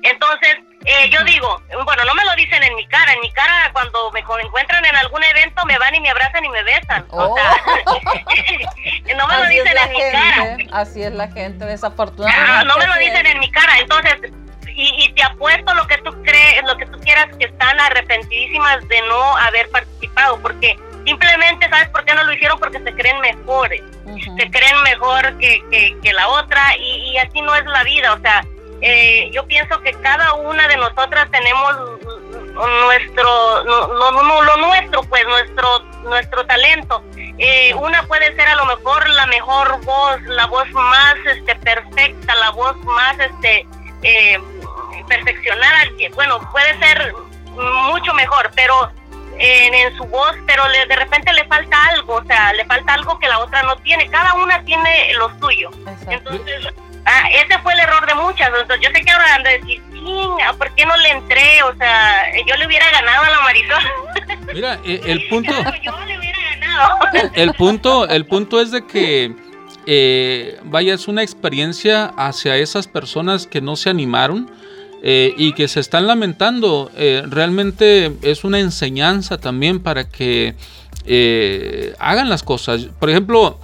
Entonces, 0.02 0.58
Eh, 0.86 1.10
yo 1.10 1.24
digo, 1.24 1.62
bueno, 1.86 2.04
no 2.04 2.14
me 2.14 2.26
lo 2.26 2.36
dicen 2.36 2.62
en 2.62 2.76
mi 2.76 2.86
cara, 2.88 3.14
en 3.14 3.22
mi 3.22 3.32
cara 3.32 3.70
cuando 3.72 4.12
me 4.12 4.20
encuentran 4.20 4.84
en 4.86 4.96
algún 4.98 5.24
evento 5.24 5.66
me 5.66 5.78
van 5.78 5.96
y 5.96 6.02
me 6.02 6.10
abrazan 6.10 6.44
y 6.44 6.50
me 6.50 6.64
besan. 6.64 7.06
O 7.10 7.36
sea, 7.36 7.56
oh. 7.86 8.02
no 9.18 9.28
me 9.28 9.38
lo 9.38 9.46
dicen 9.48 9.78
en 9.78 9.92
mi 9.92 10.00
cara. 10.12 10.58
Así 10.74 11.04
es 11.04 11.14
la 11.14 11.30
gente, 11.30 11.66
desafortunadamente. 11.66 12.66
No, 12.66 12.74
no 12.74 12.78
me 12.78 12.88
lo 12.88 12.96
dicen 12.96 13.26
en 13.26 13.40
mi 13.40 13.50
cara, 13.52 13.80
entonces, 13.80 14.34
y, 14.68 15.06
y, 15.06 15.14
te 15.14 15.24
apuesto 15.24 15.74
lo 15.74 15.88
que 15.88 15.98
tú 16.00 16.12
crees, 16.24 16.64
lo 16.66 16.76
que 16.76 16.86
tú 16.88 17.00
quieras, 17.00 17.28
que 17.38 17.46
están 17.46 17.80
arrepentidísimas 17.80 18.86
de 18.90 19.02
no 19.04 19.38
haber 19.38 19.70
participado, 19.70 20.40
porque 20.42 20.78
simplemente, 21.06 21.70
¿sabes 21.70 21.90
por 21.90 22.04
qué 22.04 22.14
no 22.14 22.24
lo 22.26 22.34
hicieron? 22.34 22.60
Porque 22.60 22.80
se 22.80 22.94
creen 22.94 23.20
mejores, 23.22 23.82
se 24.06 24.52
creen 24.52 24.82
mejor 24.84 25.38
que, 25.38 25.64
que, 25.72 25.98
que 26.02 26.14
la 26.14 26.28
otra, 26.28 26.76
y, 26.78 27.12
y 27.12 27.18
así 27.18 27.42
no 27.42 27.56
es 27.56 27.66
la 27.66 27.84
vida, 27.84 28.14
o 28.14 28.20
sea, 28.20 28.44
eh, 28.86 29.30
yo 29.32 29.48
pienso 29.48 29.80
que 29.80 29.94
cada 29.94 30.34
una 30.34 30.68
de 30.68 30.76
nosotras 30.76 31.32
tenemos 31.32 31.74
nuestro, 32.54 33.64
no, 33.64 34.12
no, 34.12 34.42
lo 34.44 34.58
nuestro, 34.58 35.04
pues 35.04 35.26
nuestro, 35.26 35.80
nuestro 36.04 36.46
talento. 36.46 37.02
Eh, 37.16 37.74
una 37.76 38.04
puede 38.04 38.36
ser 38.36 38.46
a 38.50 38.56
lo 38.56 38.66
mejor 38.66 39.10
la 39.10 39.26
mejor 39.28 39.80
voz, 39.86 40.22
la 40.24 40.48
voz 40.48 40.70
más 40.72 41.16
este, 41.26 41.56
perfecta, 41.56 42.36
la 42.36 42.50
voz 42.50 42.76
más 42.84 43.18
este, 43.20 43.66
eh, 44.02 44.38
perfeccionada. 45.08 45.84
Bueno, 46.16 46.42
puede 46.52 46.78
ser 46.80 47.14
mucho 47.56 48.14
mejor, 48.16 48.52
pero 48.54 48.92
en, 49.40 49.96
su 49.96 50.04
voz, 50.04 50.36
pero 50.46 50.68
le, 50.68 50.86
de 50.88 50.96
repente 50.98 51.32
le 51.32 51.46
falta 51.46 51.86
algo, 51.86 52.16
o 52.16 52.26
sea, 52.26 52.52
le 52.52 52.66
falta 52.66 52.96
algo 52.96 53.18
que 53.18 53.30
la 53.30 53.40
otra 53.40 53.64
no 53.64 53.78
tiene. 53.78 54.10
Cada 54.10 54.34
una 54.34 54.62
tiene 54.66 55.14
lo 55.14 55.32
suyo. 55.40 55.72
Entonces 56.10 56.68
Ah, 57.06 57.30
ese 57.32 57.60
fue 57.60 57.74
el 57.74 57.80
error 57.80 58.06
de 58.08 58.16
muchas. 58.16 58.48
Entonces, 58.48 58.80
yo 58.82 58.90
sé 58.96 59.04
que 59.04 59.12
ahora 59.12 59.36
han 59.36 59.44
de 59.44 59.60
decir, 59.60 59.82
¿por 60.58 60.74
qué 60.76 60.86
no 60.86 60.96
le 60.98 61.10
entré? 61.10 61.64
O 61.64 61.76
sea, 61.76 62.26
yo 62.48 62.56
le 62.56 62.68
hubiera 62.68 62.90
ganado 62.92 63.24
a 63.24 63.30
la 63.30 63.42
Marisol. 63.42 63.84
Mira, 64.54 64.80
eh, 64.86 65.02
el 65.06 65.28
punto. 65.28 65.52
yo 65.84 66.06
le 66.06 66.18
hubiera 66.18 66.40
ganado. 66.60 67.00
El 67.34 67.54
punto, 67.54 68.08
el 68.08 68.26
punto 68.26 68.62
es 68.62 68.72
de 68.72 68.86
que. 68.86 69.36
Eh, 69.86 70.60
vaya, 70.64 70.94
es 70.94 71.10
una 71.10 71.24
experiencia 71.24 72.06
hacia 72.16 72.56
esas 72.56 72.88
personas 72.88 73.48
que 73.48 73.60
no 73.60 73.76
se 73.76 73.90
animaron 73.90 74.50
eh, 75.04 75.34
y 75.36 75.52
que 75.54 75.68
se 75.68 75.82
están 75.82 76.08
lamentando. 76.08 76.90
realmente 76.96 78.14
es 78.22 78.46
una 78.46 78.60
enseñanza 78.60 79.40
también 79.40 79.82
para 79.82 80.08
que 80.08 80.56
hagan 82.00 82.30
las 82.30 82.44
cosas. 82.44 82.88
Por 82.98 83.10
ejemplo, 83.10 83.60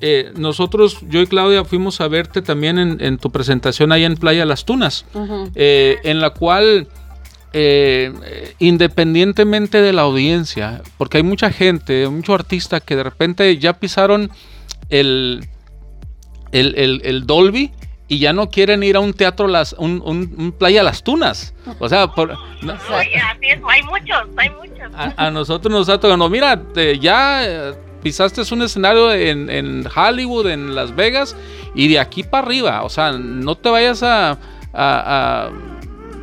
eh, 0.00 0.32
nosotros, 0.36 0.98
yo 1.08 1.22
y 1.22 1.26
Claudia, 1.26 1.64
fuimos 1.64 2.00
a 2.00 2.08
verte 2.08 2.42
también 2.42 2.98
en, 3.00 3.18
tu 3.18 3.30
presentación 3.30 3.92
ahí 3.92 4.04
en 4.04 4.16
Playa 4.16 4.44
Las 4.44 4.64
Tunas, 4.64 5.06
eh, 5.54 5.98
en 6.04 6.20
la 6.20 6.30
cual, 6.30 6.88
eh, 7.54 8.54
independientemente 8.58 9.80
de 9.80 9.92
la 9.94 10.02
audiencia, 10.02 10.82
porque 10.98 11.18
hay 11.18 11.22
mucha 11.22 11.50
gente, 11.50 12.08
mucho 12.08 12.34
artista 12.34 12.80
que 12.80 12.94
de 12.94 13.04
repente 13.04 13.56
ya 13.56 13.74
pisaron 13.74 14.30
el, 14.90 15.48
el, 16.52 17.26
Dolby 17.26 17.72
y 18.06 18.18
ya 18.18 18.34
no 18.34 18.50
quieren 18.50 18.82
ir 18.82 18.96
a 18.96 19.00
un 19.00 19.14
teatro 19.14 19.48
las 19.48 19.72
un, 19.78 20.54
playa 20.58 20.82
las 20.82 21.02
tunas. 21.04 21.54
O 21.78 21.88
sea 21.88 22.08
por, 22.08 22.32
hay 22.32 23.82
muchos 23.82 24.28
hay 24.36 24.50
muchos. 24.50 24.76
A, 25.16 25.30
nosotros 25.30 25.72
nos 25.72 25.88
ha 25.88 25.98
tocado 25.98 26.28
mira 26.28 26.62
ya 27.00 27.74
pisaste 28.06 28.42
un 28.54 28.62
escenario 28.62 29.12
en, 29.12 29.84
Hollywood, 29.84 30.46
en 30.46 30.76
Las 30.76 30.94
Vegas, 30.94 31.34
y 31.74 31.88
de 31.88 31.98
aquí 31.98 32.22
para 32.22 32.46
arriba, 32.46 32.84
o 32.84 32.88
sea, 32.88 33.10
no 33.10 33.56
te 33.56 33.68
vayas 33.68 34.00
a, 34.04 34.38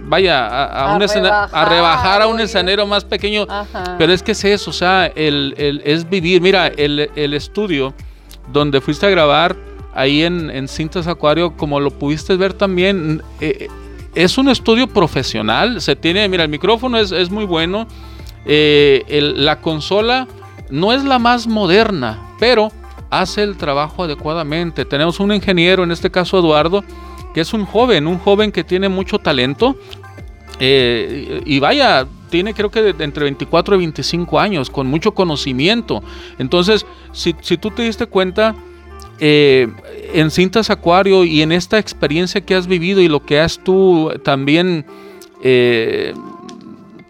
vaya, 0.06 0.48
a, 0.48 0.98
rebajar, 1.66 2.22
a 2.22 2.28
un 2.28 2.40
escenario 2.40 2.88
más 2.88 3.04
pequeño, 3.04 3.46
pero 3.98 4.14
es 4.14 4.24
que 4.24 4.32
es 4.32 4.46
eso, 4.46 4.70
o 4.70 4.74
sea, 4.74 5.08
el, 5.08 5.82
es 5.84 6.10
vivir, 6.10 6.40
mira, 6.40 6.68
el, 6.68 7.34
estudio 7.34 7.94
donde 8.50 8.80
fuiste 8.80 9.06
a 9.06 9.10
grabar 9.10 9.54
ahí 9.94 10.24
en, 10.24 10.50
en 10.52 10.70
Cintas 10.70 11.06
Acuario, 11.08 11.58
como 11.58 11.82
lo 11.82 11.92
pudiste 11.92 12.38
ver 12.38 12.54
también, 12.54 13.22
eh, 13.42 13.68
es 14.16 14.38
un 14.38 14.48
estudio 14.48 14.88
profesional, 14.88 15.82
se 15.82 15.98
tiene, 15.98 16.30
mira, 16.30 16.44
el 16.44 16.50
micrófono 16.50 16.98
es, 16.98 17.30
muy 17.30 17.44
bueno, 17.44 17.88
eh, 18.46 19.34
la 19.36 19.60
consola 19.60 20.30
no 20.70 20.94
es 20.94 21.04
la 21.04 21.20
más 21.20 21.48
moderna, 21.48 22.36
pero 22.40 22.72
hace 23.10 23.44
el 23.44 23.58
trabajo 23.58 24.04
adecuadamente. 24.04 24.86
Tenemos 24.86 25.20
un 25.20 25.34
ingeniero, 25.34 25.84
en 25.84 25.92
este 25.92 26.10
caso 26.10 26.40
Eduardo, 26.40 26.84
que 27.34 27.42
es 27.42 27.54
un 27.54 27.66
joven, 27.66 28.08
un 28.08 28.18
joven 28.18 28.52
que 28.52 28.64
tiene 28.64 28.90
mucho 28.90 29.20
talento. 29.20 29.78
Eh, 30.60 31.42
y 31.46 31.60
vaya, 31.60 32.08
tiene 32.30 32.54
creo 32.54 32.72
que 32.72 32.96
entre 33.00 33.24
24 33.26 33.76
y 33.76 33.78
25 33.80 34.40
años, 34.40 34.70
con 34.70 34.88
mucho 34.88 35.14
conocimiento. 35.14 36.04
Entonces, 36.40 36.86
si, 37.12 37.34
tú 37.34 37.70
te 37.72 37.84
diste 37.84 38.08
cuenta, 38.08 38.56
eh, 39.20 39.68
en 40.14 40.32
Cintas 40.32 40.70
Acuario 40.70 41.24
y 41.24 41.42
en 41.42 41.52
esta 41.52 41.78
experiencia 41.78 42.42
que 42.42 42.56
has 42.56 42.68
vivido 42.68 43.02
y 43.02 43.08
lo 43.08 43.24
que 43.24 43.40
has 43.40 43.60
tú 43.64 44.12
también 44.24 44.86
eh, 45.44 46.14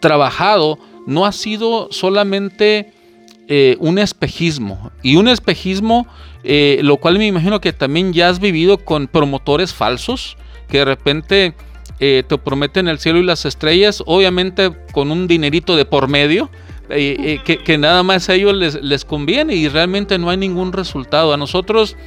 trabajado, 0.02 0.78
no 1.06 1.26
ha 1.26 1.32
sido 1.32 1.88
solamente 1.92 2.94
eh, 3.50 3.76
un 3.80 4.00
espejismo. 4.00 4.92
Y 5.02 5.18
un 5.18 5.28
espejismo, 5.28 6.08
eh, 6.46 6.80
lo 6.82 6.98
cual 6.98 7.18
me 7.18 7.28
imagino 7.28 7.60
que 7.60 7.74
también 7.74 8.14
ya 8.14 8.30
has 8.30 8.40
vivido 8.40 8.78
con 8.78 9.08
promotores 9.08 9.74
falsos, 9.74 10.38
que 10.70 10.80
de 10.80 10.86
repente 10.86 11.54
eh, 12.00 12.24
te 12.26 12.38
prometen 12.38 12.88
el 12.88 13.00
cielo 13.00 13.20
y 13.20 13.24
las 13.24 13.46
estrellas, 13.46 14.02
obviamente 14.06 14.72
con 14.94 15.12
un 15.12 15.28
dinerito 15.28 15.76
de 15.76 15.84
por 15.86 16.08
medio. 16.08 16.50
que, 16.88 17.78
nada 17.78 18.04
más 18.04 18.30
a 18.30 18.36
ellos 18.36 18.54
les, 18.54 18.82
les 18.82 19.04
conviene 19.04 19.56
y 19.56 19.68
realmente 19.68 20.18
no 20.18 20.30
hay 20.30 20.38
ningún 20.38 20.72
resultado. 20.72 21.34
A 21.34 21.38
nosotros 21.38 21.98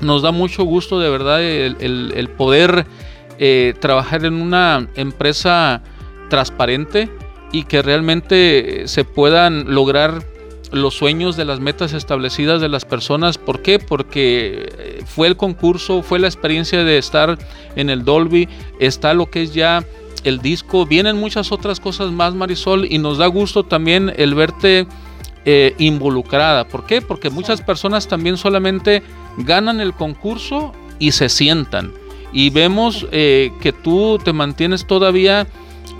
nos 0.00 0.22
da 0.22 0.32
mucho 0.32 0.64
gusto 0.64 0.98
de 0.98 1.08
verdad 1.08 1.40
el 1.42 2.30
poder 2.36 2.84
trabajar 3.80 4.24
en 4.24 4.34
una 4.34 4.88
empresa 4.96 5.82
transparente 6.30 7.10
y 7.52 7.64
que 7.64 7.82
realmente 7.82 8.88
se 8.88 9.04
puedan 9.04 9.74
lograr 9.74 10.33
los 10.74 10.94
sueños 10.94 11.36
de 11.36 11.44
las 11.44 11.60
metas 11.60 11.92
establecidas 11.92 12.60
de 12.60 12.68
las 12.68 12.84
personas. 12.84 13.38
¿Por 13.38 13.62
qué? 13.62 13.78
Porque 13.78 14.68
eh, 14.78 15.02
fue 15.06 15.28
el 15.28 15.36
concurso, 15.36 16.02
fue 16.02 16.18
la 16.18 16.26
experiencia 16.26 16.84
de 16.84 16.98
estar 16.98 17.38
en 17.76 17.90
el 17.90 18.04
Dolby, 18.04 18.48
está 18.80 19.14
lo 19.14 19.30
que 19.30 19.42
es 19.42 19.54
ya 19.54 19.84
el 20.24 20.40
disco, 20.40 20.86
vienen 20.86 21.18
muchas 21.18 21.52
otras 21.52 21.80
cosas 21.80 22.10
más, 22.10 22.34
Marisol, 22.34 22.86
y 22.90 22.98
nos 22.98 23.18
da 23.18 23.26
gusto 23.26 23.64
también 23.64 24.12
el 24.16 24.34
verte 24.34 24.86
eh, 25.44 25.74
involucrada. 25.78 26.66
¿Por 26.66 26.86
qué? 26.86 27.02
Porque 27.02 27.30
muchas 27.30 27.60
personas 27.60 28.08
también 28.08 28.36
solamente 28.36 29.02
ganan 29.36 29.80
el 29.80 29.92
concurso 29.92 30.72
y 30.98 31.12
se 31.12 31.28
sientan. 31.28 31.92
Y 32.32 32.50
vemos 32.50 33.06
eh, 33.12 33.52
que 33.60 33.72
tú 33.72 34.18
te 34.24 34.32
mantienes 34.32 34.86
todavía 34.86 35.46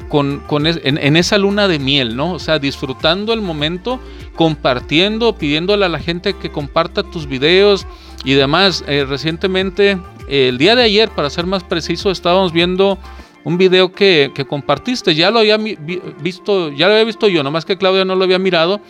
con, 0.08 0.42
en, 0.66 1.16
esa 1.16 1.38
luna 1.38 1.68
de 1.68 1.78
miel, 1.78 2.16
¿no? 2.16 2.32
O 2.32 2.38
sea, 2.38 2.58
disfrutando 2.58 3.32
el 3.32 3.40
momento, 3.40 4.00
compartiendo, 4.34 5.36
pidiéndole 5.36 5.84
a 5.84 5.88
la 5.88 5.98
gente 5.98 6.34
que 6.34 6.50
comparta 6.50 7.02
tus 7.02 7.26
videos 7.26 7.86
y 8.24 8.34
demás. 8.34 8.84
Eh, 8.86 9.04
recientemente, 9.08 9.98
el 10.28 10.58
día 10.58 10.76
de 10.76 10.82
ayer, 10.82 11.10
para 11.10 11.30
ser 11.30 11.46
más 11.46 11.64
preciso, 11.64 12.10
estábamos 12.10 12.52
viendo 12.52 12.98
un 13.44 13.58
video 13.58 13.92
que, 13.92 14.32
compartiste. 14.48 15.14
Ya 15.14 15.30
lo 15.30 15.40
había 15.40 15.56
visto, 15.56 16.70
ya 16.70 16.86
lo 16.86 16.94
había 16.94 17.04
visto 17.04 17.28
yo, 17.28 17.42
nomás 17.42 17.64
que 17.64 17.76
Claudia 17.76 18.04
no 18.04 18.14
lo 18.14 18.24
había 18.24 18.38
mirado. 18.38 18.80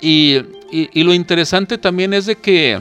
y 0.00 0.40
lo 0.94 1.14
interesante 1.14 1.78
también 1.78 2.14
es 2.14 2.26
de 2.26 2.36
que 2.36 2.80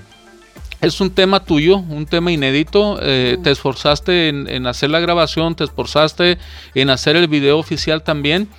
es 0.82 1.00
un 1.00 1.12
tema 1.12 1.44
tuyo, 1.46 1.78
un 1.78 2.08
tema 2.08 2.32
inédito. 2.32 2.98
Eh, 3.02 3.38
te 3.44 3.52
esforzaste 3.52 4.30
en, 4.30 4.66
hacer 4.66 4.90
la 4.90 5.00
grabación, 5.00 5.56
te 5.56 5.64
esforzaste 5.64 6.40
en 6.74 6.90
hacer 6.90 7.16
el 7.16 7.28
video 7.28 7.60
oficial 7.60 8.04
también. 8.04 8.50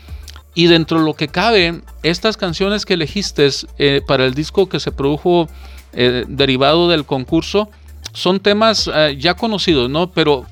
Y 0.54 0.66
dentro 0.66 1.00
de 1.00 1.04
lo 1.04 1.14
que 1.14 1.28
cabe, 1.28 1.80
estas 2.02 2.36
canciones 2.36 2.86
que 2.86 2.94
elegiste 2.94 3.48
eh, 3.78 4.02
para 4.06 4.24
el 4.24 4.34
disco 4.34 4.68
que 4.68 4.78
se 4.78 4.92
produjo 4.92 5.48
eh, 5.92 6.24
derivado 6.28 6.88
del 6.88 7.04
concurso, 7.04 7.70
son 8.12 8.40
temas 8.40 8.90
ya 9.16 9.34
conocidos, 9.34 9.88
¿no? 9.88 10.12
Pero, 10.12 10.44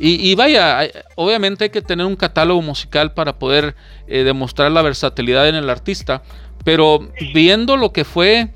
y, 0.00 0.34
vaya, 0.34 0.80
obviamente 1.14 1.64
hay 1.64 1.70
que 1.70 1.80
tener 1.80 2.04
un 2.04 2.16
catálogo 2.16 2.60
musical 2.60 3.12
para 3.12 3.38
poder 3.38 3.76
demostrar 4.08 4.72
la 4.72 4.82
versatilidad 4.82 5.48
en 5.48 5.54
el 5.54 5.70
artista. 5.70 6.24
Pero 6.64 7.08
viendo 7.32 7.76
lo 7.76 7.92
que 7.92 8.04
fue 8.04 8.50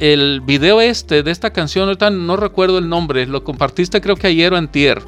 el 0.00 0.40
video 0.40 0.80
este 0.80 1.22
de 1.22 1.30
esta 1.30 1.50
canción, 1.50 1.84
ahorita 1.84 2.10
no 2.10 2.36
recuerdo 2.36 2.78
el 2.78 2.88
nombre, 2.88 3.26
lo 3.26 3.44
compartiste 3.44 4.00
creo 4.00 4.16
que 4.16 4.26
ayer 4.26 4.52
o 4.52 4.56
antier. 4.56 5.00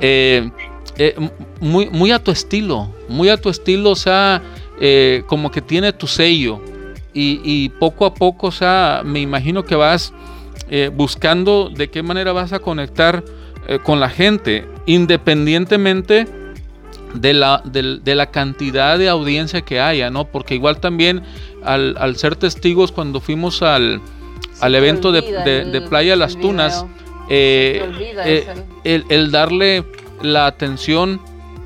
Eh, 0.00 0.50
eh, 0.96 1.14
muy, 1.60 1.90
muy 1.90 2.10
a 2.10 2.18
tu 2.18 2.30
estilo, 2.30 2.90
muy 3.08 3.28
a 3.28 3.36
tu 3.36 3.50
estilo, 3.50 3.90
o 3.90 3.96
sea, 3.96 4.42
eh, 4.80 5.22
como 5.26 5.50
que 5.50 5.60
tiene 5.60 5.92
tu 5.92 6.06
sello. 6.06 6.60
Y, 7.12 7.68
poco 7.80 8.06
a 8.06 8.14
poco, 8.14 8.46
o 8.46 8.52
sea, 8.52 9.02
me 9.04 9.20
imagino 9.20 9.64
que 9.64 9.74
vas 9.74 10.12
buscando 10.94 11.68
de 11.68 11.90
qué 11.90 12.04
manera 12.04 12.32
vas 12.32 12.52
a 12.52 12.60
conectar 12.60 13.24
con 13.82 13.98
la 13.98 14.08
gente, 14.08 14.64
independientemente 14.86 16.26
de 17.14 17.34
la, 17.34 17.62
de, 17.64 18.14
la 18.14 18.30
cantidad 18.30 18.96
de 18.96 19.08
audiencia 19.08 19.62
que 19.62 19.80
haya, 19.80 20.08
¿no? 20.08 20.26
Porque 20.26 20.54
igual 20.54 20.78
también 20.78 21.22
al, 21.64 22.16
ser 22.16 22.36
testigos 22.36 22.92
cuando 22.92 23.20
fuimos 23.20 23.60
al, 23.62 24.00
al 24.60 24.74
evento 24.74 25.12
de, 25.12 25.84
Playa 25.88 26.16
Las 26.16 26.36
Tunas, 26.36 26.84
eh, 27.28 28.44
eh, 28.84 29.04
el, 29.08 29.30
darle 29.30 29.84
la 30.22 30.46
atención 30.46 31.20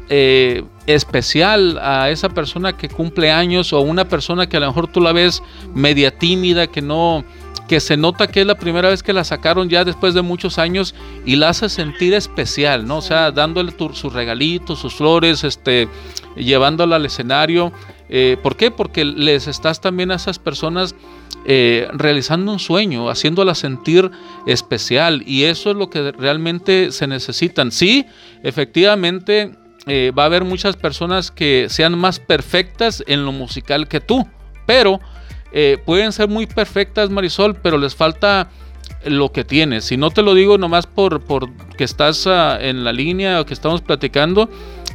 eh, 0.08 0.62
especial 0.86 1.78
a 1.82 2.10
esa 2.10 2.28
persona 2.28 2.76
que 2.76 2.88
cumple 2.88 3.30
años 3.30 3.72
o 3.72 3.80
una 3.80 4.06
persona 4.06 4.46
que 4.48 4.58
a 4.58 4.60
lo 4.60 4.66
mejor 4.66 4.88
tú 4.88 5.00
la 5.00 5.12
ves 5.12 5.42
media 5.74 6.16
tímida, 6.16 6.66
que 6.66 6.82
no 6.82 7.24
que 7.68 7.80
se 7.80 7.96
nota 7.96 8.26
que 8.26 8.42
es 8.42 8.46
la 8.46 8.56
primera 8.56 8.90
vez 8.90 9.02
que 9.02 9.12
la 9.12 9.24
sacaron 9.24 9.68
ya 9.68 9.84
después 9.84 10.14
de 10.14 10.22
muchos 10.22 10.58
años 10.58 10.94
y 11.24 11.36
la 11.36 11.48
hace 11.48 11.68
sentir 11.68 12.14
especial, 12.14 12.86
¿no? 12.86 12.98
O 12.98 13.02
sea, 13.02 13.30
dándole 13.30 13.72
sus 13.92 14.12
regalitos, 14.12 14.78
sus 14.78 14.94
flores, 14.94 15.44
este, 15.44 15.88
llevándola 16.36 16.96
al 16.96 17.06
escenario. 17.06 17.72
Eh, 18.10 18.36
¿Por 18.42 18.56
qué? 18.56 18.70
Porque 18.70 19.04
les 19.04 19.46
estás 19.48 19.80
también 19.80 20.10
a 20.10 20.16
esas 20.16 20.38
personas 20.38 20.94
eh, 21.46 21.88
realizando 21.92 22.52
un 22.52 22.58
sueño, 22.58 23.10
haciéndola 23.10 23.54
sentir 23.54 24.10
especial 24.46 25.22
y 25.26 25.44
eso 25.44 25.70
es 25.70 25.76
lo 25.76 25.90
que 25.90 26.10
realmente 26.12 26.90
se 26.90 27.06
necesitan. 27.06 27.70
Sí, 27.70 28.06
efectivamente 28.42 29.54
eh, 29.86 30.10
va 30.18 30.22
a 30.22 30.26
haber 30.26 30.44
muchas 30.44 30.76
personas 30.76 31.30
que 31.30 31.66
sean 31.68 31.98
más 31.98 32.18
perfectas 32.18 33.04
en 33.06 33.26
lo 33.26 33.32
musical 33.32 33.88
que 33.88 34.00
tú, 34.00 34.26
pero 34.64 35.00
eh, 35.52 35.76
pueden 35.84 36.12
ser 36.12 36.28
muy 36.28 36.46
perfectas, 36.46 37.10
Marisol, 37.10 37.56
pero 37.56 37.76
les 37.76 37.94
falta 37.94 38.48
lo 39.04 39.30
que 39.30 39.44
tienes. 39.44 39.84
Si 39.84 39.98
no 39.98 40.08
te 40.08 40.22
lo 40.22 40.32
digo 40.32 40.56
nomás 40.56 40.86
por, 40.86 41.20
por 41.20 41.52
que 41.76 41.84
estás 41.84 42.26
ah, 42.26 42.56
en 42.58 42.84
la 42.84 42.92
línea 42.94 43.38
o 43.42 43.44
que 43.44 43.52
estamos 43.52 43.82
platicando, 43.82 44.48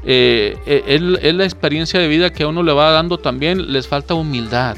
es, 0.03 0.55
la 0.99 1.43
experiencia 1.43 1.99
de 1.99 2.07
vida 2.07 2.31
que 2.31 2.41
a 2.41 2.47
uno 2.47 2.63
le 2.63 2.73
va 2.73 2.89
dando 2.89 3.19
también. 3.19 3.71
Les 3.71 3.87
falta 3.87 4.15
humildad 4.15 4.77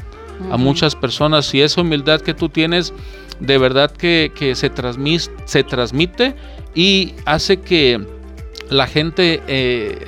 a 0.50 0.56
muchas 0.56 0.96
personas 0.96 1.52
y 1.54 1.60
esa 1.60 1.80
humildad 1.80 2.20
que 2.20 2.34
tú 2.34 2.48
tienes, 2.48 2.92
de 3.40 3.58
verdad 3.58 3.90
que, 3.90 4.52
se, 4.54 4.70
transmite, 4.70 5.30
se 5.44 5.64
transmite 5.64 6.34
y 6.74 7.14
hace 7.24 7.58
que 7.58 8.00
la 8.70 8.86
gente 8.86 9.42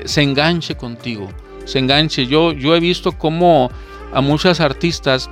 se 0.04 0.23
enganche 0.23 0.76
contigo, 0.76 1.28
se 1.64 1.78
enganche. 1.78 2.26
Yo, 2.26 2.52
yo 2.52 2.75
he 2.75 2.81
visto 2.81 3.12
cómo 3.12 3.71
a 4.14 4.21
muchas 4.21 4.61
artistas, 4.61 5.28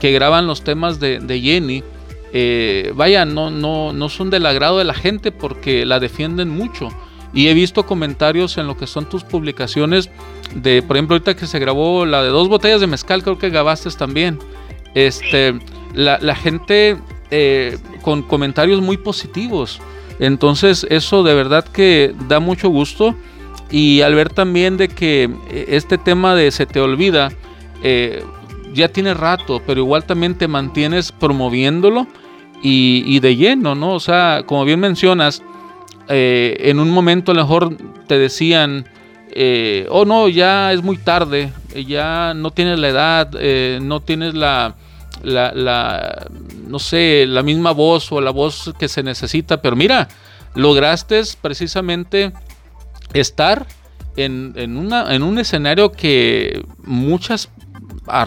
que 0.00 0.12
graban 0.12 0.46
los 0.46 0.62
temas 0.62 1.00
de, 1.00 1.40
Jenny, 1.42 1.82
eh, 2.32 2.92
vaya, 2.94 3.24
no, 3.24 3.50
no, 3.50 3.92
no 3.92 4.08
son 4.08 4.28
del 4.28 4.44
agrado 4.44 4.78
de 4.78 4.84
la 4.84 4.92
gente 4.92 5.32
porque 5.32 5.86
la 5.86 6.00
defienden 6.00 6.50
mucho. 6.50 6.88
Y 7.34 7.48
he 7.48 7.54
visto 7.54 7.84
comentarios 7.84 8.56
en 8.58 8.66
lo 8.66 8.76
que 8.76 8.86
son 8.86 9.08
tus 9.08 9.24
publicaciones 9.24 10.10
de, 10.54 10.82
por 10.82 10.96
ejemplo, 10.96 11.14
ahorita 11.14 11.34
que 11.34 11.46
se 11.46 11.58
grabó 11.58 12.06
la 12.06 12.22
de 12.22 12.28
dos 12.28 12.48
botellas 12.48 12.80
de 12.80 12.86
mezcal, 12.86 13.22
creo 13.22 13.38
que 13.38 13.50
grabaste 13.50 13.90
también. 13.90 14.38
Este, 14.94 15.58
la, 15.94 16.36
gente 16.36 16.96
eh, 17.30 17.78
con 18.02 18.22
comentarios 18.22 18.80
muy 18.80 18.96
positivos. 18.96 19.80
Entonces, 20.20 20.86
eso 20.90 21.24
de 21.24 21.34
verdad 21.34 21.64
que 21.64 22.14
da 22.28 22.38
mucho 22.38 22.68
gusto. 22.68 23.14
Y 23.70 24.02
al 24.02 24.14
ver 24.14 24.30
también 24.30 24.76
de 24.76 24.88
que 24.88 25.28
eh, 25.50 25.66
este 25.70 25.98
tema 25.98 26.36
de 26.36 26.52
se 26.52 26.66
te 26.66 26.80
olvida, 26.80 27.30
ya 28.74 28.88
tiene 28.88 29.14
rato, 29.14 29.62
pero 29.66 29.80
igual 29.80 30.04
también 30.04 30.34
te 30.34 30.48
mantienes 30.48 31.12
promoviéndolo 31.12 32.06
y, 32.62 33.20
de 33.20 33.36
lleno, 33.36 33.74
¿no? 33.74 33.92
O 33.92 34.00
sea, 34.00 34.42
como 34.46 34.64
bien 34.64 34.80
mencionas, 34.80 35.42
eh, 36.08 36.56
en 36.60 36.78
un 36.78 36.90
momento 36.90 37.32
a 37.32 37.34
lo 37.34 37.42
mejor 37.42 37.76
te 38.06 38.18
decían, 38.18 38.86
eh, 39.30 39.86
oh 39.90 40.04
no, 40.04 40.28
ya 40.28 40.72
es 40.72 40.82
muy 40.82 40.96
tarde, 40.96 41.52
ya 41.86 42.34
no 42.34 42.50
tienes 42.50 42.78
la 42.78 42.88
edad, 42.88 43.30
eh, 43.38 43.78
no 43.82 44.00
tienes 44.00 44.34
la, 44.34 44.76
la, 45.22 46.26
no 46.66 46.78
sé, 46.78 47.26
la 47.26 47.42
misma 47.42 47.72
voz 47.72 48.10
o 48.12 48.20
la 48.20 48.30
voz 48.30 48.72
que 48.78 48.88
se 48.88 49.02
necesita, 49.02 49.62
pero 49.62 49.76
mira, 49.76 50.08
lograste 50.54 51.20
precisamente 51.40 52.32
estar 53.12 53.66
en 54.16 54.76
un 54.76 55.38
escenario 55.38 55.90
que 55.90 56.64
muchas 56.84 57.48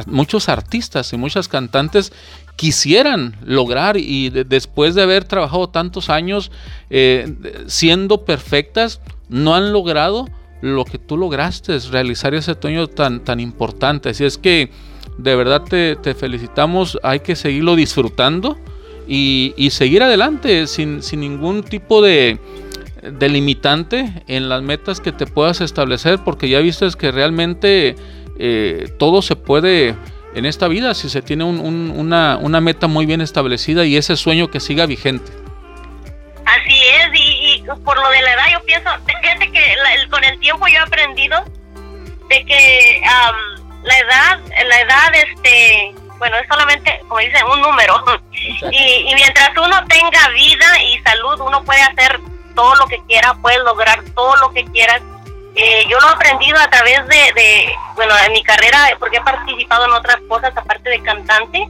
muchos 0.08 0.50
artistas 0.50 1.14
y 1.14 1.18
muchas 1.18 1.48
cantantes 1.48 2.12
quisieran 2.58 3.38
lograr 3.46 3.96
y 3.98 4.30
después 4.30 4.96
de 4.96 5.04
haber 5.04 5.24
trabajado 5.24 5.70
tantos 5.70 6.10
años 6.10 6.52
eh, 6.90 7.34
siendo 7.68 8.26
perfectas, 8.26 9.00
no 9.30 9.56
han 9.56 9.72
logrado 9.72 10.28
lo 10.62 10.84
que 10.84 10.98
tú 10.98 11.18
lograste, 11.18 11.78
realizar 11.92 12.34
ese 12.34 12.56
sueño 12.60 12.88
tan, 12.88 13.24
tan 13.24 13.40
importante. 13.40 14.10
Así 14.10 14.26
es 14.26 14.40
que 14.40 14.72
de 15.20 15.36
verdad 15.36 15.64
te, 15.64 16.14
felicitamos, 16.16 17.00
hay 17.04 17.20
que 17.20 17.36
seguirlo 17.36 17.76
disfrutando 17.76 18.58
y, 19.08 19.54
seguir 19.72 20.02
adelante 20.02 20.66
sin, 20.66 21.04
sin, 21.04 21.20
ningún 21.20 21.62
tipo 21.62 22.02
de, 22.02 22.40
de 23.20 23.30
limitante 23.30 24.24
en 24.28 24.50
las 24.50 24.64
metas 24.64 25.00
que 25.00 25.12
te 25.12 25.28
puedas 25.28 25.62
establecer, 25.62 26.20
porque 26.26 26.50
ya 26.50 26.60
viste 26.60 26.88
que 26.98 27.12
realmente 27.12 27.96
eh, 28.40 28.92
todo 28.98 29.22
se 29.22 29.36
puede 29.36 29.96
en 30.38 30.46
esta 30.46 30.68
vida 30.68 30.94
si 30.94 31.10
se 31.10 31.22
tiene 31.22 31.44
una, 31.44 32.62
meta 32.62 32.88
muy 32.88 33.06
bien 33.06 33.22
establecida 33.22 33.86
y 33.86 33.98
ese 33.98 34.16
sueño 34.16 34.50
que 34.50 34.60
siga 34.60 34.86
vigente. 34.86 35.32
Así 36.46 36.80
es, 36.80 37.10
y, 37.14 37.64
por 37.84 37.98
lo 37.98 38.10
de 38.10 38.22
la 38.22 38.34
edad 38.34 38.46
yo 38.54 38.64
pienso, 38.66 38.90
fíjate 39.06 39.52
que 39.52 39.76
con 40.10 40.24
el 40.24 40.40
tiempo 40.40 40.68
yo 40.68 40.76
he 40.76 40.80
aprendido 40.80 41.44
de 42.30 42.46
que 42.46 43.02
la 43.84 43.98
edad, 43.98 44.40
la 44.68 44.82
edad, 44.82 45.14
este, 45.14 45.96
bueno, 46.18 46.38
es 46.38 46.48
solamente, 46.48 47.00
como 47.08 47.20
dicen, 47.20 47.46
un 47.46 47.62
número. 47.62 48.04
Y, 48.72 49.10
y, 49.10 49.16
mientras 49.16 49.50
uno 49.58 49.84
tenga 49.88 50.30
vida 50.30 50.82
y 50.84 51.00
salud, 51.00 51.40
uno 51.42 51.64
puede 51.64 51.82
hacer 51.82 52.20
todo 52.56 52.76
lo 52.76 52.86
que 52.86 53.00
quiera, 53.08 53.34
puede 53.34 53.58
lograr 53.60 54.04
todo 54.16 54.36
lo 54.38 54.54
que 54.54 54.64
quiera 54.66 55.02
eh, 55.60 55.88
yo 55.90 56.00
lo 56.00 56.08
he 56.08 56.12
aprendido 56.12 56.60
a 56.60 56.70
través 56.70 57.04
de, 57.08 57.76
bueno, 57.96 58.16
de 58.16 58.30
mi 58.30 58.44
carrera, 58.44 58.96
porque 59.00 59.18
he 59.18 59.22
participado 59.22 59.86
en 59.86 59.92
otras 59.92 60.18
cosas 60.30 60.56
aparte 60.56 60.88
de 60.88 61.02
cantante. 61.02 61.68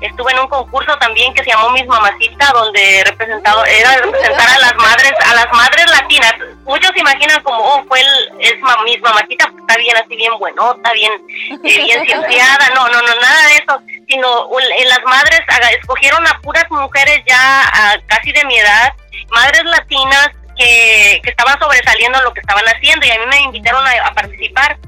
Estuve 0.00 0.30
en 0.32 0.38
un 0.38 0.46
concurso 0.46 0.96
también 0.98 1.34
que 1.34 1.42
se 1.42 1.50
llamó 1.50 1.70
Mis 1.70 1.86
Mamacita, 1.86 2.52
donde 2.52 3.02
representado 3.04 3.64
era 3.64 3.96
representar 3.96 4.48
a 4.48 4.58
las 4.58 4.76
madres, 4.76 5.12
a 5.26 5.34
las 5.34 5.52
madres 5.52 5.90
latinas. 5.90 6.32
Muchos 6.64 6.90
se 6.94 7.00
imaginan 7.00 7.42
como, 7.42 7.58
oh, 7.58 7.84
fue 7.88 8.00
el, 8.00 8.40
es 8.40 8.54
Mis 8.84 9.00
Mamacita, 9.00 9.46
pues, 9.50 9.60
está 9.62 9.76
bien 9.78 9.96
así, 9.96 10.14
bien 10.14 10.38
buenota, 10.38 10.92
bien, 10.92 11.12
eh, 11.50 11.58
bien 11.84 12.04
cienciada. 12.06 12.68
No, 12.72 12.86
no, 12.86 13.02
no, 13.02 13.20
nada 13.20 13.46
de 13.48 13.54
eso. 13.54 13.80
Sino 14.08 14.48
en 14.60 14.88
las 14.88 15.02
madres 15.06 15.40
escogieron 15.80 16.24
a 16.24 16.38
puras 16.40 16.70
mujeres 16.70 17.20
ya 17.26 17.98
casi 18.06 18.30
de 18.30 18.44
mi 18.44 18.58
edad, 18.58 18.92
madres 19.30 19.64
latinas 19.64 20.30
que, 20.56 21.20
estaban 21.24 21.58
sobresaliendo 21.58 22.20
lo 22.22 22.32
que 22.32 22.40
estaban 22.40 22.64
haciendo 22.66 23.06
y 23.06 23.10
a 23.10 23.18
mí 23.18 23.26
me 23.28 23.40
invitaron 23.42 23.84
a, 23.86 24.12
participar. 24.14 24.78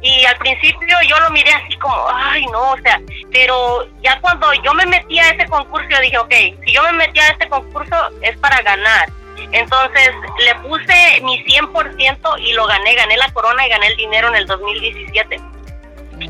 Y 0.00 0.24
al 0.26 0.36
principio 0.36 0.96
yo 1.08 1.18
lo 1.18 1.30
miré 1.30 1.52
así 1.52 1.76
como, 1.78 2.06
ay, 2.14 2.46
no, 2.46 2.70
o 2.70 2.78
sea, 2.78 3.00
pero 3.32 3.84
ya 4.00 4.20
cuando 4.20 4.52
yo 4.62 4.72
me 4.74 4.86
metí 4.86 5.18
a 5.18 5.30
ese 5.30 5.46
concurso, 5.46 5.88
yo 5.90 6.00
dije, 6.00 6.18
ok, 6.18 6.34
si 6.64 6.72
yo 6.72 6.82
me 6.84 6.92
metí 6.92 7.18
a 7.18 7.28
este 7.28 7.48
concurso 7.48 7.96
es 8.22 8.36
para 8.38 8.62
ganar. 8.62 9.08
Entonces 9.50 10.10
le 10.38 10.54
puse 10.56 11.20
mi 11.22 11.42
100% 11.44 12.38
y 12.40 12.52
lo 12.52 12.66
gané, 12.66 12.94
gané 12.94 13.16
la 13.16 13.30
corona 13.32 13.66
y 13.66 13.70
gané 13.70 13.88
el 13.88 13.96
dinero 13.96 14.28
en 14.28 14.36
el 14.36 14.46
2017. 14.46 15.40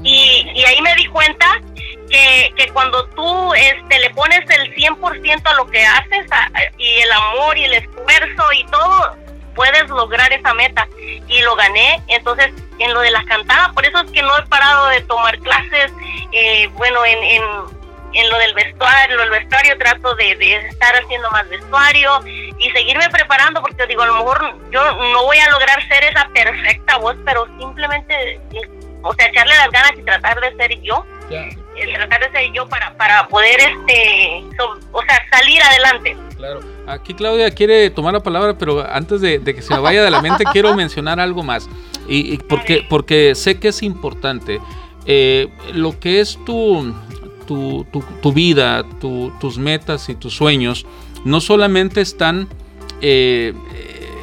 Y, 0.03 0.51
y 0.55 0.65
ahí 0.65 0.81
me 0.81 0.95
di 0.95 1.07
cuenta 1.07 1.61
que, 2.09 2.53
que 2.57 2.69
cuando 2.73 3.07
tú 3.09 3.55
este, 3.55 3.99
le 3.99 4.11
pones 4.11 4.41
el 4.51 4.75
100% 4.75 5.43
a 5.45 5.55
lo 5.55 5.67
que 5.67 5.85
haces 5.85 6.27
y 6.79 7.01
el 7.01 7.13
amor 7.13 7.57
y 7.57 7.65
el 7.65 7.75
esfuerzo 7.75 8.53
y 8.53 8.65
todo, 8.67 9.17
puedes 9.55 9.89
lograr 9.89 10.33
esa 10.33 10.55
meta. 10.55 10.87
Y 11.27 11.43
lo 11.43 11.57
gané, 11.57 12.03
entonces 12.09 12.53
en 12.79 12.95
lo 12.95 13.01
de 13.01 13.11
las 13.11 13.25
cantadas, 13.25 13.73
por 13.73 13.85
eso 13.85 13.99
es 13.99 14.11
que 14.13 14.23
no 14.23 14.39
he 14.39 14.47
parado 14.47 14.87
de 14.87 15.01
tomar 15.03 15.39
clases, 15.41 15.93
eh, 16.33 16.69
bueno, 16.75 17.05
en, 17.05 17.43
en, 18.13 18.31
lo 18.31 18.39
del 18.39 18.55
vestuario, 18.55 19.21
el 19.21 19.31
vestuario 19.31 19.77
trato 19.79 20.15
de, 20.15 20.37
de, 20.37 20.57
estar 20.69 20.95
haciendo 20.95 21.31
más 21.31 21.49
vestuario 21.49 22.21
y 22.27 22.71
seguirme 22.71 23.09
preparando, 23.11 23.61
porque 23.61 23.87
digo, 23.87 24.03
a 24.03 24.07
lo 24.07 24.15
mejor 24.15 24.55
yo 24.71 24.83
no 25.13 25.25
voy 25.25 25.39
a 25.39 25.51
lograr 25.51 25.87
ser 25.89 26.05
esa 26.05 26.29
perfecta 26.29 26.97
voz, 26.99 27.17
pero 27.25 27.47
simplemente, 27.59 28.41
o 29.03 29.13
sea, 29.15 29.27
echarle 29.27 29.55
las 29.55 29.71
ganas 29.71 29.93
y 29.97 30.03
tratar 30.03 30.41
de 30.41 30.57
ser 30.57 30.81
yo 30.83 31.05
tratar 31.29 32.21
de 32.21 32.31
ser 32.31 32.53
yo 32.53 32.69
para, 32.69 32.97
para 32.97 33.29
poder 33.29 33.61
este 33.61 34.45
o 34.93 35.03
sea 35.03 35.23
salir 35.31 35.63
adelante. 35.63 36.17
Claro. 36.37 36.61
Aquí 36.87 37.15
Claudia 37.15 37.51
quiere 37.51 37.91
tomar 37.91 38.15
la 38.15 38.23
palabra 38.23 38.57
pero 38.57 38.87
antes 38.91 39.21
de, 39.21 39.43
que 39.43 39.63
se 39.63 39.75
me 39.75 39.81
vaya 39.81 40.03
de 40.03 40.11
la 40.11 40.23
mente 40.23 40.45
quiero 40.53 40.75
mencionar 40.75 41.21
algo 41.21 41.43
más. 41.43 41.69
Y, 42.09 42.39
porque 42.39 42.87
porque 42.89 43.35
sé 43.35 43.59
que 43.59 43.69
es 43.69 43.83
importante 43.83 44.61
eh, 45.05 45.49
lo 45.75 45.99
que 46.01 46.21
es 46.21 46.39
tu 46.45 46.95
tu, 47.47 47.87
tu, 48.23 48.33
vida 48.33 48.85
tus 49.01 49.59
metas 49.59 50.09
y 50.11 50.15
tus 50.15 50.35
sueños 50.35 50.87
no 51.25 51.41
solamente 51.41 52.03
están 52.03 52.47
eh, 53.01 53.55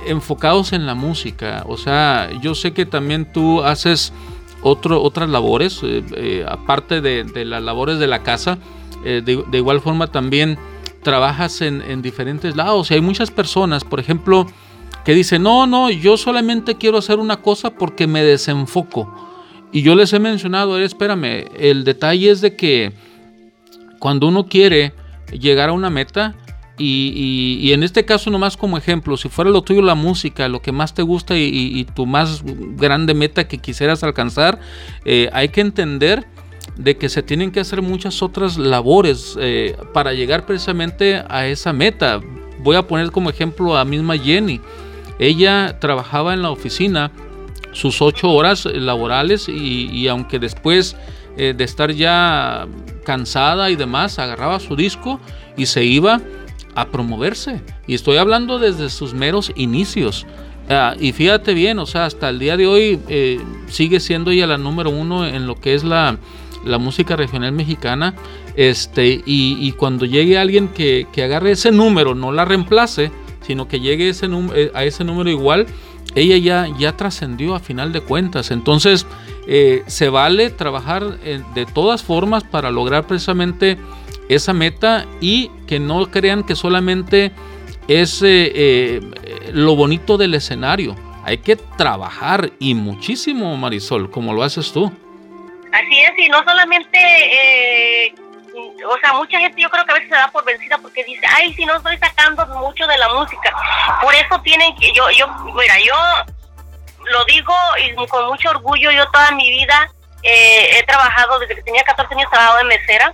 enfocados 0.08 0.74
en 0.74 0.86
la 0.86 0.96
música. 0.96 1.64
O 1.68 1.78
sea, 1.78 2.30
yo 2.42 2.56
sé 2.56 2.74
que 2.74 2.86
también 2.86 3.32
tú 3.32 3.64
haces 3.64 4.14
otro, 4.66 5.02
otras 5.02 5.30
labores, 5.30 5.82
aparte 6.48 7.00
de, 7.00 7.46
las 7.46 7.62
labores 7.62 8.00
de 8.00 8.08
la 8.08 8.24
casa, 8.24 8.58
de, 9.04 9.46
igual 9.54 9.80
forma 9.80 10.08
también 10.08 10.58
trabajas 11.04 11.62
en, 11.62 11.84
en 11.84 12.02
diferentes 12.02 12.56
lados. 12.56 12.90
Y 12.90 12.96
hay 12.96 13.02
muchas 13.02 13.30
personas, 13.30 13.84
por 13.84 14.00
ejemplo, 14.00 14.48
que 15.06 15.14
dicen, 15.14 15.44
no, 15.44 15.68
no, 15.68 15.92
yo 15.92 16.18
solamente 16.18 16.76
quiero 16.76 16.98
hacer 16.98 17.20
una 17.20 17.38
cosa 17.38 17.70
porque 17.70 18.08
me 18.08 18.24
desenfoco. 18.24 19.14
Y 19.72 19.84
yo 19.84 19.94
les 19.94 20.12
he 20.14 20.20
mencionado, 20.20 20.80
espérame, 20.80 21.46
el 21.60 21.84
detalle 21.84 22.32
es 22.32 22.42
de 22.42 22.56
que 22.56 22.94
cuando 24.00 24.28
uno 24.28 24.48
quiere 24.48 24.94
llegar 25.32 25.70
a 25.70 25.74
una 25.74 25.92
meta, 25.92 26.34
y, 26.78 27.72
en 27.72 27.84
este 27.84 28.04
caso 28.04 28.30
nomás 28.30 28.58
como 28.58 28.78
ejemplo, 28.78 29.16
si 29.16 29.30
fuera 29.30 29.50
lo 29.50 29.62
tuyo 29.62 29.82
la 29.82 29.96
música, 29.96 30.50
lo 30.50 30.62
que 30.62 30.72
más 30.72 30.94
te 30.94 31.02
gusta 31.02 31.36
y, 31.38 31.86
tu 31.96 32.06
más 32.06 32.44
grande 32.44 33.14
meta 33.14 33.48
que 33.48 33.60
quisieras 33.60 34.04
alcanzar, 34.04 34.60
eh, 35.06 35.30
hay 35.32 35.50
que 35.50 35.62
entender 35.62 36.26
de 36.76 36.98
que 36.98 37.08
se 37.08 37.24
tienen 37.24 37.52
que 37.52 37.62
hacer 37.62 37.82
muchas 37.82 38.22
otras 38.22 38.58
labores 38.58 39.38
eh, 39.40 39.78
para 39.94 40.14
llegar 40.14 40.46
precisamente 40.46 41.24
a 41.30 41.48
esa 41.48 41.72
meta. 41.72 42.20
Voy 42.60 42.76
a 42.76 42.86
poner 42.88 43.12
como 43.12 43.30
ejemplo 43.30 43.78
a 43.78 43.86
misma 43.86 44.18
Jenny. 44.18 44.60
Ella 45.18 45.78
trabajaba 45.80 46.34
en 46.34 46.42
la 46.42 46.50
oficina 46.50 47.12
sus 47.72 48.02
ocho 48.02 48.32
horas 48.32 48.66
laborales 48.66 49.48
y, 49.48 50.08
aunque 50.08 50.40
después 50.40 50.98
eh, 51.38 51.54
de 51.56 51.64
estar 51.64 51.92
ya 51.92 52.68
cansada 53.06 53.70
y 53.70 53.78
demás, 53.78 54.20
agarraba 54.20 54.60
su 54.60 54.76
disco 54.76 55.22
y 55.56 55.68
se 55.68 55.86
iba 55.86 56.20
a 56.76 56.88
promoverse. 56.88 57.62
Y 57.88 57.96
estoy 57.96 58.18
hablando 58.18 58.60
desde 58.60 58.90
sus 58.90 59.14
meros 59.14 59.52
inicios. 59.56 60.26
Ah, 60.70 60.96
y 61.00 61.12
fíjate 61.12 61.54
bien, 61.54 61.80
o 61.80 61.86
sea, 61.86 62.06
hasta 62.06 62.30
el 62.30 62.40
día 62.40 62.58
de 62.58 62.68
hoy 62.68 63.00
eh, 63.08 63.40
sigue 63.68 64.00
siendo 64.00 64.32
ella 64.32 64.48
la 64.48 64.58
número 64.58 64.90
uno 64.90 65.26
en 65.26 65.48
lo 65.48 65.56
que 65.56 65.76
es 65.76 65.84
la, 65.84 66.18
la 66.66 66.78
música 66.78 67.16
regional 67.16 67.52
mexicana. 67.52 68.16
Este, 68.56 69.22
y, 69.26 69.72
cuando 69.74 70.06
llegue 70.06 70.38
alguien 70.38 70.70
que, 70.70 71.08
que, 71.12 71.24
agarre 71.24 71.52
ese 71.52 71.72
número, 71.72 72.16
no 72.16 72.32
la 72.32 72.46
reemplace, 72.46 73.12
sino 73.42 73.68
que 73.68 73.80
llegue 73.80 74.10
ese 74.10 74.28
eh, 74.56 74.72
a 74.74 74.86
ese 74.86 75.04
número 75.04 75.30
igual, 75.30 75.68
ella 76.16 76.38
ya, 76.38 76.78
ya 76.78 76.96
trascendió 76.96 77.54
a 77.54 77.60
final 77.60 77.92
de 77.92 78.00
cuentas. 78.02 78.52
Entonces, 78.52 79.06
eh, 79.48 79.84
se 79.88 80.10
vale 80.10 80.50
trabajar 80.50 81.20
de 81.20 81.66
todas 81.66 82.02
formas 82.02 82.44
para 82.44 82.72
lograr 82.72 83.06
precisamente 83.06 83.78
esa 84.30 84.54
meta 84.54 85.06
y 85.22 85.50
que 85.68 85.80
no 85.80 86.10
crean 86.12 86.44
que 86.44 86.56
solamente 86.56 87.32
es 87.88 88.24
lo 89.52 89.76
bonito 89.76 90.18
del 90.18 90.34
escenario. 90.34 90.96
Hay 91.24 91.40
que 91.40 91.56
trabajar 91.56 92.52
y 92.60 92.74
muchísimo, 92.76 93.56
Marisol, 93.58 94.10
como 94.12 94.34
lo 94.34 94.44
haces 94.44 94.72
tú. 94.72 94.92
Así 95.72 96.00
es, 96.00 96.12
y 96.18 96.30
no 96.30 96.38
solamente 96.44 98.14
o 98.88 98.98
sea, 99.00 99.14
mucha 99.14 99.40
gente 99.40 99.62
yo 99.62 99.70
creo 99.70 99.86
que 99.86 99.92
a 99.92 99.96
veces 99.96 100.10
se 100.10 100.16
da 100.16 100.30
por 100.32 100.46
vencida 100.46 100.78
porque 100.78 101.04
dice, 101.04 101.26
ay, 101.28 101.54
si 101.54 101.66
no 101.66 101.76
estoy 101.76 101.98
sacando 101.98 102.46
mucho 102.48 102.86
de 102.88 102.98
la 102.98 103.10
música. 103.10 103.54
Por 104.02 104.14
eso 104.14 104.40
tienen 104.42 104.76
que, 104.76 104.92
yo, 104.94 105.10
yo, 105.12 105.28
mira, 105.54 105.76
yo 105.80 105.96
lo 107.12 107.26
digo 107.26 107.54
y 107.84 108.08
con 108.08 108.28
mucho 108.28 108.50
orgullo, 108.50 108.92
yo 108.92 109.06
toda 109.12 109.32
mi 109.32 109.50
vida 109.50 109.92
eh, 110.24 110.78
he 110.78 110.84
trabajado, 110.84 111.40
desde 111.40 111.56
que 111.56 111.64
tenía 111.64 111.84
14 111.84 112.14
años, 112.14 112.30
trabajado 112.30 112.58
de 112.60 112.64
mesera. 112.66 113.14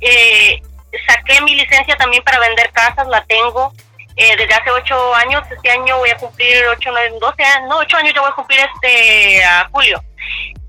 Eh, 0.00 0.62
saqué 1.06 1.40
mi 1.42 1.54
licencia 1.54 1.96
también 1.96 2.22
para 2.22 2.38
vender 2.38 2.70
casas, 2.72 3.06
la 3.08 3.24
tengo. 3.24 3.72
Eh, 4.16 4.34
desde 4.36 4.54
hace 4.54 4.70
8 4.70 5.14
años, 5.14 5.42
este 5.50 5.70
año 5.70 5.98
voy 5.98 6.08
a 6.08 6.16
cumplir 6.16 6.64
8, 6.68 6.88
9, 6.90 7.16
12 7.20 7.44
años, 7.44 7.68
no, 7.68 7.78
8 7.78 7.96
años 7.98 8.14
yo 8.14 8.22
voy 8.22 8.30
a 8.30 8.34
cumplir 8.34 8.60
este 8.60 9.42
julio. 9.70 10.02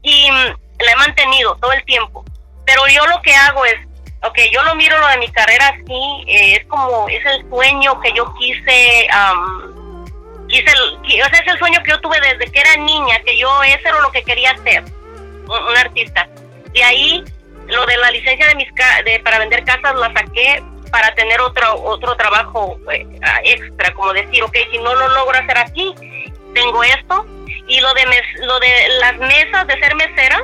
Y 0.01 0.29
mm, 0.29 0.83
la 0.83 0.91
he 0.91 0.95
mantenido 0.97 1.55
todo 1.55 1.71
el 1.71 1.83
tiempo. 1.85 2.25
Pero 2.65 2.85
yo 2.87 3.05
lo 3.05 3.21
que 3.21 3.33
hago 3.33 3.63
es, 3.65 3.75
ok, 4.23 4.37
yo 4.51 4.61
lo 4.63 4.75
miro 4.75 4.99
lo 4.99 5.07
de 5.07 5.17
mi 5.17 5.29
carrera 5.29 5.69
así, 5.69 6.23
eh, 6.27 6.55
es 6.55 6.65
como, 6.67 7.07
es 7.07 7.25
el 7.25 7.47
sueño 7.49 7.99
que 8.01 8.11
yo 8.13 8.33
quise, 8.33 9.07
quise, 10.47 11.23
o 11.23 11.29
sea, 11.29 11.39
es 11.39 11.47
el 11.47 11.57
sueño 11.57 11.81
que 11.83 11.91
yo 11.91 12.01
tuve 12.01 12.19
desde 12.19 12.51
que 12.51 12.59
era 12.59 12.75
niña, 12.77 13.21
que 13.25 13.37
yo, 13.37 13.63
ese 13.63 13.87
era 13.87 13.99
lo 14.01 14.11
que 14.11 14.23
quería 14.23 14.55
ser, 14.63 14.83
un, 14.83 15.77
artista. 15.77 16.27
De 16.73 16.83
ahí, 16.83 17.23
lo 17.67 17.85
de 17.85 17.97
la 17.97 18.11
licencia 18.11 18.47
de 18.47 18.55
mis 18.55 18.67
de, 19.05 19.19
para 19.19 19.39
vender 19.39 19.63
casas 19.63 19.95
la 19.95 20.11
saqué 20.13 20.63
para 20.91 21.13
tener 21.15 21.41
otro, 21.41 21.75
otro 21.83 22.15
trabajo 22.15 22.79
eh, 22.91 23.05
extra, 23.43 23.93
como 23.93 24.13
decir, 24.13 24.43
ok, 24.43 24.55
si 24.71 24.77
no 24.77 24.95
lo 24.95 25.07
logro 25.09 25.37
hacer 25.37 25.57
aquí, 25.57 25.93
tengo 26.53 26.83
esto. 26.83 27.25
Y 27.67 27.79
lo 27.81 27.93
de, 27.93 28.05
lo 28.41 28.59
de 28.59 28.89
las 28.99 29.17
mesas, 29.17 29.67
de 29.67 29.77
ser 29.79 29.95
mesera, 29.95 30.41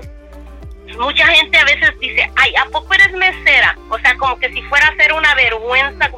mucha 0.97 1.25
gente 1.27 1.57
a 1.57 1.65
veces 1.65 1.97
dice, 1.99 2.29
ay, 2.35 2.53
¿a 2.55 2.65
poco 2.65 2.93
eres 2.93 3.13
mesera? 3.13 3.77
O 3.89 3.97
sea, 3.99 4.15
como 4.17 4.37
que 4.37 4.51
si 4.51 4.61
fuera 4.63 4.87
a 4.87 4.91
hacer 4.91 5.13
una 5.13 5.33
vergüenza, 5.35 6.09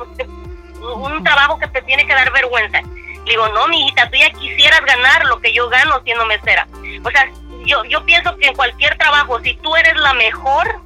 un 0.82 1.24
trabajo 1.24 1.60
que 1.60 1.68
te 1.68 1.82
tiene 1.84 2.06
que 2.06 2.13
dar 2.13 2.32
vergüenza. 2.32 2.82
digo, 3.26 3.48
no, 3.50 3.68
mi 3.68 3.82
hijita, 3.82 4.10
tú 4.10 4.18
ya 4.18 4.30
quisieras 4.32 4.82
ganar 4.82 5.26
lo 5.26 5.39
que 5.39 5.54
yo 5.54 5.70
gano 5.70 6.02
siendo 6.04 6.26
mesera. 6.26 6.68
O 7.04 7.12
sea, 7.12 7.30
yo, 7.65 7.84
yo 7.86 8.06
pienso 8.06 8.36
que 8.38 8.48
en 8.48 8.56
cualquier 8.56 8.98
trabajo, 8.98 9.39
si 9.41 9.56
tú 9.56 9.76
eres 9.76 9.96
la 9.96 10.13
mejor, 10.13 10.82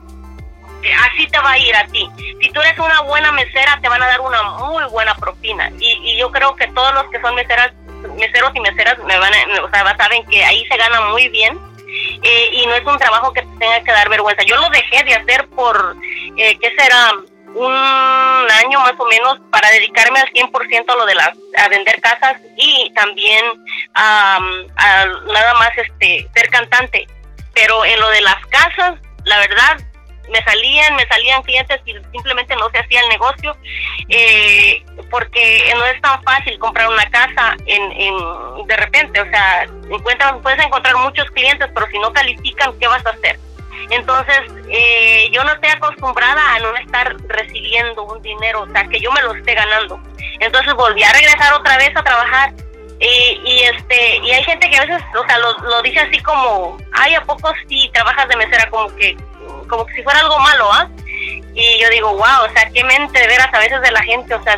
así 1.01 1.27
te 1.27 1.39
va 1.39 1.51
a 1.51 1.57
ir 1.57 1.75
a 1.75 1.85
ti. 1.87 2.09
Si 2.41 2.49
tú 2.51 2.61
eres 2.61 2.77
una 2.79 3.01
buena 3.01 3.31
mesera, 3.31 3.79
te 3.81 3.89
van 3.89 4.01
a 4.01 4.07
dar 4.07 4.21
una 4.21 4.41
muy 4.43 4.83
buena 4.85 5.15
propina. 5.15 5.71
Y, 5.79 5.99
y 6.03 6.17
yo 6.17 6.31
creo 6.31 6.55
que 6.55 6.67
todos 6.67 6.93
los 6.93 7.05
que 7.09 7.21
son 7.21 7.35
meseras, 7.35 7.71
meseros 8.17 8.51
y 8.55 8.59
meseras 8.59 8.97
me 8.99 9.17
van 9.17 9.33
a, 9.33 9.63
o 9.63 9.69
sea, 9.69 9.95
saben 9.97 10.25
que 10.27 10.43
ahí 10.43 10.65
se 10.67 10.77
gana 10.77 11.01
muy 11.01 11.29
bien 11.29 11.57
eh, 12.21 12.49
y 12.53 12.65
no 12.67 12.75
es 12.75 12.85
un 12.85 12.97
trabajo 12.97 13.33
que 13.33 13.41
te 13.41 13.57
tenga 13.57 13.83
que 13.83 13.91
dar 13.91 14.09
vergüenza. 14.09 14.43
Yo 14.43 14.55
lo 14.57 14.69
dejé 14.69 15.03
de 15.03 15.15
hacer 15.15 15.47
por, 15.49 15.95
eh, 16.37 16.57
¿qué 16.59 16.75
será? 16.77 17.13
Un 17.55 17.73
año 17.73 18.79
más 18.81 18.93
o 18.99 19.05
menos 19.07 19.39
para 19.49 19.71
dedicarme 19.71 20.19
al 20.19 20.29
100% 20.29 20.85
a 20.87 20.95
lo 20.95 21.05
de 21.07 21.15
las, 21.15 21.31
a 21.57 21.67
vender 21.67 21.99
casas 21.99 22.39
y 22.55 22.93
también 22.93 23.43
a, 23.95 24.39
nada 25.25 25.53
más 25.55 25.71
este 25.75 26.29
ser 26.33 26.49
cantante. 26.49 27.07
Pero 27.55 27.85
en 27.85 27.99
lo 27.99 28.09
de 28.09 28.21
las 28.21 28.45
casas, 28.47 28.99
la 29.25 29.39
verdad, 29.39 29.79
me 30.29 30.41
salían, 30.43 30.95
me 30.95 31.07
salían 31.07 31.41
clientes 31.43 31.79
y 31.85 31.93
simplemente 32.11 32.55
no 32.55 32.69
se 32.69 32.79
hacía 32.79 33.01
el 33.01 33.09
negocio, 33.09 33.55
eh, 34.09 34.83
porque 35.09 35.73
no 35.75 35.85
es 35.85 36.01
tan 36.01 36.21
fácil 36.23 36.57
comprar 36.59 36.87
una 36.89 37.05
casa 37.09 37.55
en, 37.65 37.91
en 37.91 38.67
de 38.67 38.77
repente, 38.77 39.21
o 39.21 39.25
sea, 39.25 39.63
encuentras, 39.89 40.35
puedes 40.41 40.63
encontrar 40.63 40.95
muchos 40.97 41.29
clientes, 41.31 41.69
pero 41.73 41.87
si 41.87 41.99
no 41.99 42.13
califican, 42.13 42.77
¿qué 42.79 42.87
vas 42.87 43.05
a 43.05 43.09
hacer? 43.09 43.39
Entonces, 43.89 44.41
eh, 44.69 45.29
yo 45.31 45.43
no 45.43 45.51
estoy 45.53 45.69
acostumbrada 45.69 46.55
a 46.55 46.59
no 46.59 46.75
estar 46.75 47.15
recibiendo 47.27 48.03
un 48.03 48.21
dinero, 48.21 48.61
o 48.61 48.69
sea, 48.69 48.87
que 48.87 48.99
yo 48.99 49.11
me 49.11 49.21
lo 49.21 49.33
esté 49.33 49.55
ganando. 49.55 49.99
Entonces 50.39 50.73
volví 50.75 51.03
a 51.03 51.11
regresar 51.11 51.53
otra 51.53 51.77
vez 51.77 51.95
a 51.95 52.03
trabajar 52.03 52.53
y, 52.99 53.41
y, 53.45 53.61
este 53.63 54.17
y 54.17 54.31
hay 54.31 54.43
gente 54.43 54.69
que 54.69 54.77
a 54.77 54.85
veces 54.85 55.01
o 55.17 55.25
sea 55.25 55.37
lo, 55.37 55.53
lo 55.59 55.81
dice 55.81 56.01
así 56.01 56.19
como 56.19 56.77
ay 56.91 57.13
a 57.13 57.21
poco 57.21 57.49
si 57.67 57.89
trabajas 57.93 58.27
de 58.27 58.35
mesera 58.35 58.69
como 58.69 58.93
que 58.95 59.15
como 59.67 59.87
si 59.95 60.03
fuera 60.03 60.19
algo 60.19 60.39
malo, 60.39 60.71
¿ah? 60.71 60.87
Y 61.53 61.79
yo 61.81 61.89
digo, 61.89 62.09
wow, 62.13 62.45
o 62.47 62.53
sea, 62.53 62.69
qué 62.69 62.83
mente 62.83 63.19
de 63.19 63.27
veras 63.27 63.53
a 63.53 63.59
veces 63.59 63.81
de 63.81 63.91
la 63.91 64.01
gente, 64.03 64.33
o 64.33 64.43
sea, 64.43 64.57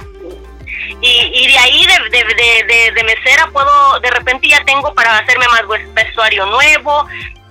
y, 1.01 1.31
y 1.33 1.47
de 1.47 1.57
ahí 1.57 1.85
de, 1.85 2.23
de, 2.23 2.91
de, 2.91 3.03
mesera 3.03 3.47
puedo, 3.51 3.99
de 3.99 4.11
repente 4.11 4.47
ya 4.47 4.63
tengo 4.65 4.93
para 4.93 5.17
hacerme 5.17 5.45
más 5.47 5.63
vestuario 5.93 6.45
nuevo, 6.45 7.07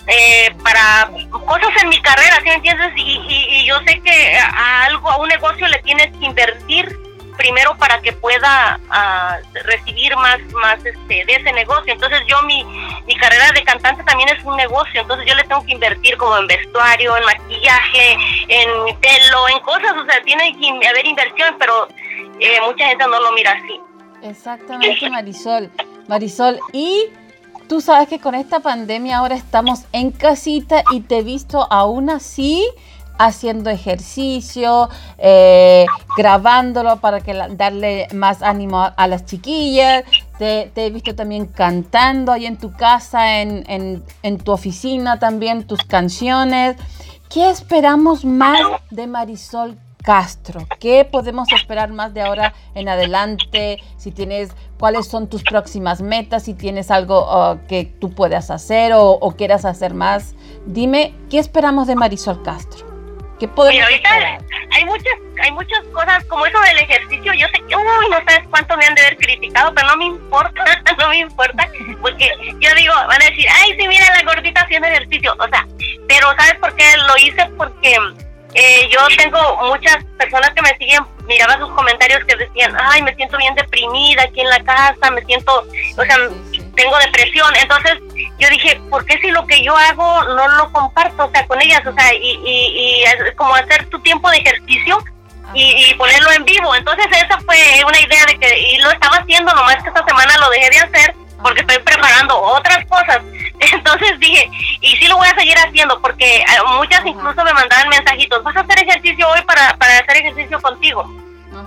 eh, 0.07 0.55
para 0.62 1.11
cosas 1.31 1.70
en 1.83 1.88
mi 1.88 2.00
carrera, 2.03 2.37
¿sí 2.38 2.44
me 2.44 2.55
entiendes? 2.55 2.92
Y, 2.96 3.22
y, 3.29 3.66
yo 3.66 3.79
sé 3.87 4.00
que 4.00 4.37
a, 4.37 4.85
algo, 4.85 5.11
a 5.11 5.16
un 5.18 5.29
negocio 5.29 5.66
le 5.68 5.79
tienes 5.79 6.11
que 6.18 6.24
invertir 6.24 6.96
primero 7.40 7.74
para 7.79 8.03
que 8.03 8.12
pueda 8.12 8.79
ah, 8.90 9.38
recibir 9.64 10.14
más 10.16 10.38
más 10.53 10.85
este 10.85 11.24
de 11.24 11.35
ese 11.35 11.53
negocio. 11.53 11.94
Entonces 11.94 12.20
yo 12.26 12.42
mi, 12.42 12.62
mi 13.07 13.16
carrera 13.16 13.50
de 13.55 13.64
cantante 13.64 14.05
también 14.05 14.29
es 14.29 14.44
un 14.44 14.57
negocio. 14.57 15.00
Entonces 15.00 15.26
yo 15.26 15.35
le 15.35 15.44
tengo 15.44 15.64
que 15.64 15.72
invertir 15.72 16.18
como 16.18 16.37
en 16.37 16.46
vestuario 16.46 17.16
en 17.16 17.24
maquillaje 17.24 18.12
en 18.48 18.68
pelo 19.00 19.48
en 19.48 19.61
cosas. 19.61 19.96
O 19.96 20.05
sea 20.05 20.22
tiene 20.22 20.55
que 20.59 20.87
haber 20.87 21.07
inversión 21.07 21.57
pero 21.59 21.88
eh, 22.40 22.59
mucha 22.66 22.87
gente 22.88 23.05
no 23.07 23.18
lo 23.18 23.33
mira 23.33 23.53
así. 23.53 23.81
Exactamente 24.22 25.09
Marisol. 25.09 25.70
Marisol 26.09 26.61
y 26.74 27.07
tú 27.68 27.81
sabes 27.81 28.07
que 28.09 28.18
con 28.18 28.35
esta 28.35 28.61
pandemia 28.61 29.16
ahora 29.16 29.35
estamos 29.35 29.85
en 29.92 30.11
casita 30.11 30.85
y 30.90 31.00
te 31.00 31.18
he 31.18 31.22
visto 31.22 31.66
aún 31.70 32.11
así 32.11 32.68
haciendo 33.20 33.68
ejercicio, 33.68 34.88
eh, 35.18 35.85
grabándolo 36.16 37.00
para 37.00 37.20
que 37.20 37.35
darle 37.35 38.09
más 38.14 38.42
ánimo 38.42 38.90
a, 38.96 39.06
las 39.06 39.26
chiquillas. 39.26 40.04
Te, 40.38 40.72
he 40.74 40.90
visto 40.90 41.14
también 41.14 41.44
cantando 41.44 42.33
ahí 42.33 42.46
en 42.46 42.56
tu 42.56 42.72
casa, 42.72 43.42
en, 43.42 44.02
en, 44.22 44.38
tu 44.38 44.52
oficina 44.52 45.18
también, 45.18 45.66
tus 45.66 45.85
canciones. 45.85 46.76
¿Qué 47.28 47.50
esperamos 47.50 48.24
más 48.24 48.59
de 48.90 49.06
Marisol 49.06 49.76
Castro. 50.02 50.66
¿Qué 50.78 51.04
podemos 51.04 51.52
esperar 51.52 51.92
más 51.92 52.14
de 52.14 52.22
ahora 52.22 52.54
en 52.74 52.88
adelante? 52.88 53.83
Si 53.98 54.12
tienes, 54.12 54.50
cuáles 54.78 55.06
son 55.06 55.26
tus 55.26 55.42
próximas 55.42 56.00
metas, 56.00 56.44
si 56.44 56.54
tienes 56.54 56.90
algo 56.90 57.26
uh, 57.26 57.59
que 57.68 57.85
tú 57.85 58.11
puedas 58.11 58.50
hacer 58.50 58.92
o, 58.94 59.35
quieras 59.37 59.66
hacer 59.66 59.92
más. 59.92 60.35
Dime, 60.64 61.14
¿qué 61.28 61.38
esperamos 61.38 61.87
de 61.87 61.96
Marisol 61.96 62.42
Castro? 62.42 62.89
¿Qué 63.40 63.48
podemos 63.48 63.83
ahorita 63.83 64.38
Hay 64.72 64.85
muchas, 64.85 65.14
hay 65.42 65.50
muchas 65.53 65.83
cosas, 65.94 66.22
como 66.26 66.44
eso 66.44 66.61
del 66.61 66.79
ejercicio, 66.79 67.33
yo 67.33 67.46
sé 67.48 67.62
que, 67.66 67.74
uy, 67.74 68.09
no 68.11 68.18
sabes 68.18 68.46
cuánto 68.50 68.76
me 68.76 68.85
han 68.85 68.94
de 68.94 69.00
haber 69.00 69.16
criticado, 69.16 69.74
pero 69.74 69.88
no 69.88 69.96
me 69.96 70.05
importa, 70.05 70.62
no 70.98 71.09
me 71.09 71.18
importa, 71.18 71.66
porque 72.03 72.31
yo 72.61 72.74
digo, 72.74 72.92
van 72.94 73.22
a 73.22 73.24
decir, 73.31 73.46
ay, 73.50 73.74
sí, 73.79 73.88
mira 73.88 74.05
la 74.14 74.31
gordita 74.31 74.61
haciendo 74.61 74.88
ejercicio, 74.88 75.35
o 75.38 75.48
sea, 75.48 75.66
pero 76.07 76.29
¿sabes 76.38 76.57
por 76.61 76.76
qué 76.76 76.85
lo 76.98 77.16
hice? 77.16 77.46
Porque 77.57 77.96
eh, 78.55 78.88
yo 78.92 79.00
tengo 79.16 79.57
muchas 79.68 80.05
personas 80.18 80.50
que 80.50 80.61
me 80.61 80.76
siguen, 80.76 81.03
miraba 81.26 81.57
sus 81.59 81.70
comentarios 81.70 82.22
que 82.26 82.37
decían, 82.37 82.76
ay, 82.79 83.00
me 83.03 83.14
siento 83.14 83.38
bien 83.38 83.55
deprimida 83.55 84.24
aquí 84.24 84.40
en 84.40 84.50
la 84.50 84.62
casa, 84.64 85.11
me 85.12 85.24
siento, 85.24 85.66
o 85.96 86.05
sea, 86.05 86.16
tengo 86.81 86.99
depresión. 86.99 87.55
Entonces 87.57 87.99
yo 88.38 88.49
dije, 88.49 88.81
¿por 88.90 89.05
qué 89.05 89.19
si 89.19 89.31
lo 89.31 89.47
que 89.47 89.62
yo 89.62 89.77
hago 89.77 90.25
no 90.25 90.49
lo 90.49 90.73
comparto, 90.73 91.27
o 91.27 91.31
sea, 91.31 91.47
con 91.47 91.61
ellas? 91.61 91.87
O 91.87 91.93
sea, 91.93 92.14
y, 92.14 92.40
y, 92.45 93.05
y 93.05 93.35
como 93.37 93.55
hacer 93.55 93.87
tu 93.90 93.99
tiempo 94.01 94.31
de 94.31 94.38
ejercicio 94.38 94.99
y, 95.55 95.95
ponerlo 95.95 96.31
en 96.33 96.45
vivo. 96.45 96.75
Entonces 96.75 97.07
esa 97.11 97.38
fue 97.40 97.57
una 97.87 98.01
idea 98.01 98.25
de 98.27 98.38
que, 98.38 98.59
y 98.59 98.79
lo 98.79 98.90
estaba 98.90 99.16
haciendo, 99.16 99.53
nomás 99.53 99.83
que 99.83 99.88
esta 99.88 100.05
semana 100.05 100.38
lo 100.38 100.51
dejé 100.51 100.71
de 100.71 100.79
hacer 100.79 101.14
porque 101.43 101.61
estoy 101.61 101.79
preparando 101.79 102.38
otras 102.40 102.85
cosas. 102.87 103.21
Entonces 103.73 104.19
dije, 104.21 104.51
y 104.81 104.97
sí 104.97 105.09
lo 105.09 105.16
voy 105.16 105.29
a 105.29 105.38
seguir 105.38 105.57
haciendo, 105.59 106.01
porque 106.01 106.37
eh, 106.37 106.45
muchas 106.77 107.05
incluso 107.05 107.45
me 107.45 107.53
mandaban 107.53 107.88
mensajitos, 107.88 108.43
vas 108.43 108.57
a 108.57 108.61
hacer 108.61 108.79
ejercicio 108.79 109.29
hoy 109.29 109.43
para, 109.43 109.77
para 109.77 109.99
hacer 109.99 110.19
ejercicio 110.19 110.61
contigo. 110.61 111.05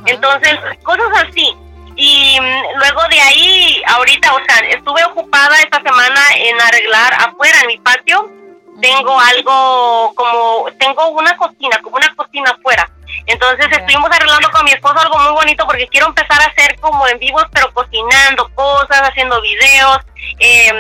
Entonces, 0.06 0.60
cosas 0.84 1.28
así. 1.28 1.56
Y 2.24 2.40
mm, 2.40 2.80
luego 2.80 3.02
de 3.10 3.20
ahí, 3.20 3.84
ahorita, 3.86 4.34
o 4.34 4.40
sea, 4.46 4.58
estuve 4.70 5.04
ocupada 5.04 5.60
esta 5.60 5.82
semana 5.82 6.22
en 6.38 6.62
arreglar 6.62 7.14
afuera, 7.16 7.60
en 7.62 7.68
mi 7.68 7.78
patio. 7.80 8.32
Tengo 8.82 9.20
algo 9.20 10.14
como, 10.16 10.72
tengo 10.80 11.10
una 11.10 11.36
cocina, 11.36 11.78
como 11.84 11.98
una 11.98 12.16
cocina 12.16 12.52
afuera. 12.52 12.90
Entonces 13.26 13.68
estuvimos 13.70 14.10
arreglando 14.10 14.50
con 14.52 14.64
mi 14.64 14.72
esposo 14.72 15.00
algo 15.00 15.20
muy 15.20 15.34
bonito 15.34 15.66
porque 15.66 15.88
quiero 15.88 16.08
empezar 16.08 16.42
a 16.42 16.46
hacer 16.46 16.80
como 16.80 17.06
en 17.08 17.20
vivos, 17.20 17.46
pero 17.52 17.72
cocinando 17.74 18.50
cosas, 18.56 19.02
haciendo 19.02 19.42
videos, 19.42 20.00
eh, 20.40 20.72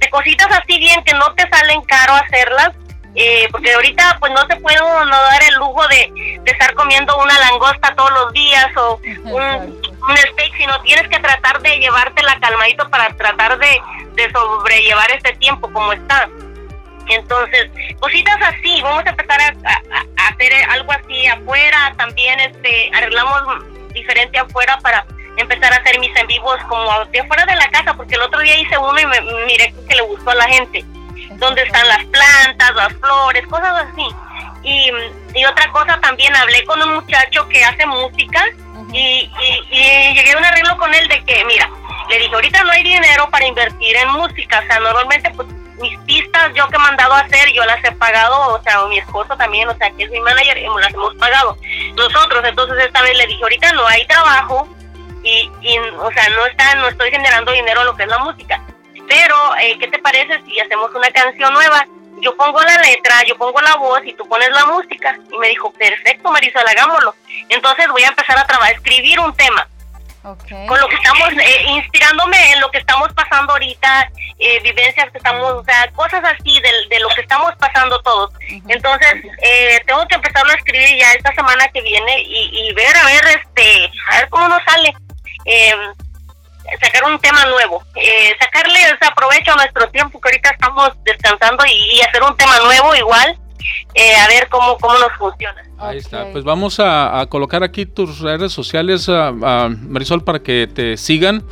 de 0.00 0.10
cositas 0.10 0.48
así 0.52 0.78
bien 0.78 1.02
que 1.02 1.14
no 1.14 1.34
te 1.34 1.48
salen 1.48 1.80
caro 1.82 2.12
hacerlas. 2.14 2.72
Eh, 3.14 3.48
porque 3.50 3.72
ahorita 3.72 4.18
pues 4.20 4.32
no 4.32 4.46
se 4.46 4.54
puede 4.56 4.78
no 4.78 5.04
dar 5.04 5.42
el 5.42 5.54
lujo 5.56 5.86
de, 5.88 6.12
de, 6.44 6.50
estar 6.52 6.74
comiendo 6.74 7.16
una 7.18 7.36
langosta 7.40 7.92
todos 7.96 8.10
los 8.12 8.32
días 8.32 8.68
o 8.76 9.00
un, 9.24 9.42
un 9.42 10.16
steak, 10.16 10.56
sino 10.56 10.80
tienes 10.82 11.08
que 11.08 11.18
tratar 11.18 11.60
de 11.60 11.78
llevarte 11.78 12.22
la 12.22 12.38
calmadito 12.38 12.88
para 12.88 13.08
tratar 13.16 13.58
de, 13.58 13.82
de 14.14 14.30
sobrellevar 14.30 15.10
este 15.10 15.34
tiempo 15.36 15.70
como 15.72 15.92
está. 15.92 16.28
Entonces, 17.08 17.70
cositas 17.98 18.36
así, 18.40 18.80
vamos 18.82 19.04
a 19.04 19.10
empezar 19.10 19.40
a, 19.40 20.28
hacer 20.28 20.52
algo 20.68 20.92
así 20.92 21.26
afuera, 21.26 21.92
también 21.96 22.38
este 22.38 22.90
arreglamos 22.94 23.42
diferente 23.92 24.38
afuera 24.38 24.78
para 24.80 25.04
empezar 25.36 25.72
a 25.72 25.76
hacer 25.76 25.98
mis 25.98 26.14
en 26.16 26.26
vivos 26.28 26.58
como 26.68 27.04
de 27.06 27.20
afuera 27.20 27.44
de 27.46 27.56
la 27.56 27.68
casa, 27.70 27.94
porque 27.94 28.14
el 28.14 28.22
otro 28.22 28.40
día 28.40 28.56
hice 28.56 28.78
uno 28.78 28.98
y 29.00 29.06
me 29.06 29.20
miré 29.46 29.74
que 29.88 29.94
le 29.96 30.02
gustó 30.02 30.30
a 30.30 30.34
la 30.36 30.46
gente, 30.46 30.84
donde 31.38 31.62
están 31.62 31.86
las 31.88 32.04
plantas, 32.06 32.74
las 32.74 32.92
flores, 32.94 33.46
cosas 33.46 33.86
así. 33.86 34.06
Y, 34.62 34.90
y 35.34 35.44
otra 35.44 35.70
cosa 35.72 35.98
también, 36.00 36.34
hablé 36.36 36.64
con 36.64 36.80
un 36.82 36.94
muchacho 36.94 37.48
que 37.48 37.64
hace 37.64 37.86
música 37.86 38.44
y, 38.92 39.30
y, 39.70 40.14
llegué 40.14 40.32
a 40.32 40.38
un 40.38 40.44
arreglo 40.44 40.76
con 40.76 40.92
él 40.94 41.08
de 41.08 41.24
que, 41.24 41.44
mira, 41.44 41.70
le 42.08 42.18
dije, 42.18 42.34
ahorita 42.34 42.64
no 42.64 42.70
hay 42.72 42.82
dinero 42.82 43.28
para 43.30 43.46
invertir 43.46 43.96
en 43.96 44.10
música, 44.10 44.60
o 44.62 44.66
sea, 44.66 44.80
normalmente 44.80 45.30
pues 45.30 45.48
mis 45.80 45.98
pistas 46.00 46.52
yo 46.54 46.68
que 46.68 46.76
he 46.76 46.78
mandado 46.78 47.14
a 47.14 47.20
hacer, 47.20 47.52
yo 47.52 47.64
las 47.64 47.82
he 47.84 47.92
pagado, 47.92 48.54
o 48.54 48.62
sea, 48.62 48.84
mi 48.86 48.98
esposo 48.98 49.36
también, 49.36 49.68
o 49.68 49.76
sea, 49.76 49.90
que 49.92 50.04
es 50.04 50.10
mi 50.10 50.20
manager, 50.20 50.58
las 50.80 50.92
hemos 50.92 51.14
pagado 51.16 51.56
nosotros. 51.96 52.44
Entonces 52.44 52.84
esta 52.84 53.02
vez 53.02 53.16
le 53.16 53.26
dije, 53.26 53.42
ahorita 53.42 53.72
no 53.72 53.86
hay 53.86 54.06
trabajo 54.06 54.68
y, 55.22 55.50
y 55.62 55.78
o 55.78 56.10
sea, 56.12 56.28
no 56.30 56.46
está, 56.46 56.74
no 56.76 56.88
estoy 56.88 57.10
generando 57.10 57.52
dinero 57.52 57.80
en 57.80 57.86
lo 57.86 57.96
que 57.96 58.02
es 58.02 58.08
la 58.08 58.18
música. 58.18 58.62
Pero, 59.10 59.56
eh, 59.56 59.76
¿qué 59.80 59.88
te 59.88 59.98
parece 59.98 60.40
si 60.46 60.60
hacemos 60.60 60.88
una 60.94 61.10
canción 61.10 61.52
nueva? 61.52 61.84
Yo 62.22 62.36
pongo 62.36 62.62
la 62.62 62.80
letra, 62.82 63.24
yo 63.26 63.36
pongo 63.36 63.60
la 63.60 63.74
voz 63.74 64.00
y 64.04 64.12
tú 64.12 64.28
pones 64.28 64.50
la 64.50 64.66
música. 64.66 65.18
Y 65.32 65.38
me 65.38 65.48
dijo, 65.48 65.72
perfecto, 65.72 66.30
Marisol, 66.30 66.68
hagámoslo. 66.68 67.14
Entonces 67.48 67.88
voy 67.88 68.04
a 68.04 68.08
empezar 68.08 68.38
a 68.38 68.46
trabajar, 68.46 68.74
escribir 68.74 69.18
un 69.18 69.34
tema 69.34 69.66
con 70.22 70.78
lo 70.78 70.86
que 70.86 70.96
estamos, 70.96 71.30
eh, 71.32 71.64
inspirándome 71.68 72.52
en 72.52 72.60
lo 72.60 72.70
que 72.70 72.78
estamos 72.78 73.10
pasando 73.14 73.54
ahorita, 73.54 74.10
eh, 74.38 74.60
vivencias 74.60 75.10
que 75.10 75.18
estamos, 75.18 75.50
o 75.50 75.64
sea, 75.64 75.90
cosas 75.92 76.22
así 76.22 76.60
de, 76.60 76.70
de 76.90 77.00
lo 77.00 77.08
que 77.08 77.22
estamos 77.22 77.52
pasando 77.58 78.00
todos. 78.02 78.30
Entonces, 78.68 79.14
eh, 79.42 79.80
tengo 79.86 80.06
que 80.06 80.16
empezarlo 80.16 80.52
a 80.52 80.56
escribir 80.56 80.98
ya 80.98 81.12
esta 81.14 81.34
semana 81.34 81.66
que 81.68 81.80
viene 81.80 82.20
y, 82.20 82.68
y 82.68 82.72
ver, 82.74 82.96
a 82.96 83.04
ver, 83.06 83.24
este, 83.28 83.90
a 84.10 84.18
ver 84.18 84.28
cómo 84.28 84.46
nos 84.48 84.62
sale. 84.64 84.94
Sacar 86.80 87.04
un 87.04 87.18
tema 87.18 87.44
nuevo, 87.46 87.82
sacarle 88.38 88.82
ese 88.82 89.06
aprovecho 89.06 89.52
a 89.52 89.56
nuestro 89.56 89.88
tiempo 89.90 90.20
que 90.20 90.28
ahorita 90.28 90.50
estamos 90.50 90.90
descansando 91.04 91.64
y, 91.66 91.96
y 91.96 92.00
hacer 92.02 92.22
un 92.22 92.36
tema 92.36 92.58
nuevo 92.60 92.94
igual, 92.94 93.38
a 93.96 94.28
ver 94.28 94.48
cómo, 94.48 94.76
cómo 94.78 94.98
nos 94.98 95.12
funciona. 95.18 95.62
Ahí 95.80 95.98
está. 95.98 96.30
Pues 96.30 96.44
vamos 96.44 96.78
a, 96.78 97.24
colocar 97.28 97.62
aquí 97.62 97.86
tus 97.86 98.20
redes 98.20 98.52
sociales, 98.52 99.08
a, 99.08 99.32
Marisol, 99.32 100.22
para 100.22 100.40
que 100.40 100.68
te 100.72 100.96
sigan 100.96 101.42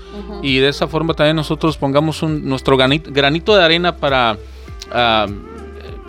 y 0.42 0.58
de 0.58 0.68
esa 0.68 0.86
forma 0.86 1.14
también 1.14 1.36
nosotros 1.36 1.78
pongamos 1.78 2.22
un, 2.22 2.46
nuestro 2.46 2.76
granito, 2.76 3.56
de 3.56 3.64
arena 3.64 3.96
para 3.96 4.36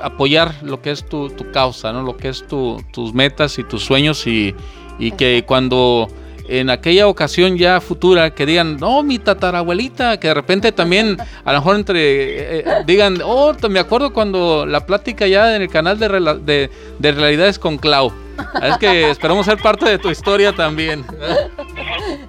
apoyar 0.01 0.53
lo 0.61 0.81
que 0.81 0.91
es 0.91 1.07
tu, 1.07 1.33
causa, 1.53 1.93
¿no? 1.93 2.03
lo 2.03 2.17
que 2.17 2.29
es 2.29 2.45
tus 2.47 3.13
metas 3.13 3.57
y 3.57 3.63
tus 3.63 3.85
sueños 3.85 4.27
y, 4.27 4.53
y 4.97 5.11
que 5.11 5.43
cuando 5.45 6.09
en 6.49 6.69
aquella 6.69 7.07
ocasión 7.07 7.57
ya 7.57 7.79
futura 7.79 8.31
que 8.33 8.45
digan, 8.45 8.77
no, 8.77 9.03
mi 9.03 9.19
tatarabuelita, 9.19 10.19
que 10.19 10.29
de 10.29 10.33
repente 10.33 10.71
también 10.71 11.17
a 11.45 11.53
lo 11.53 11.59
mejor 11.59 11.75
entre 11.75 11.99
eh, 11.99 12.59
eh, 12.59 12.65
digan, 12.85 13.19
oh, 13.23 13.53
me 13.69 13.79
acuerdo 13.79 14.11
cuando 14.11 14.65
la 14.65 14.85
plática 14.85 15.27
ya 15.27 15.55
en 15.55 15.61
el 15.61 15.69
canal 15.69 15.99
de, 15.99 16.69
de, 16.99 17.11
Realidades 17.11 17.59
con 17.59 17.77
Clau. 17.77 18.11
Es 18.63 18.77
que 18.77 19.11
esperamos 19.11 19.45
ser 19.45 19.57
parte 19.57 19.89
de 19.89 19.99
tu 19.99 20.09
historia 20.09 20.53
también. 20.53 21.05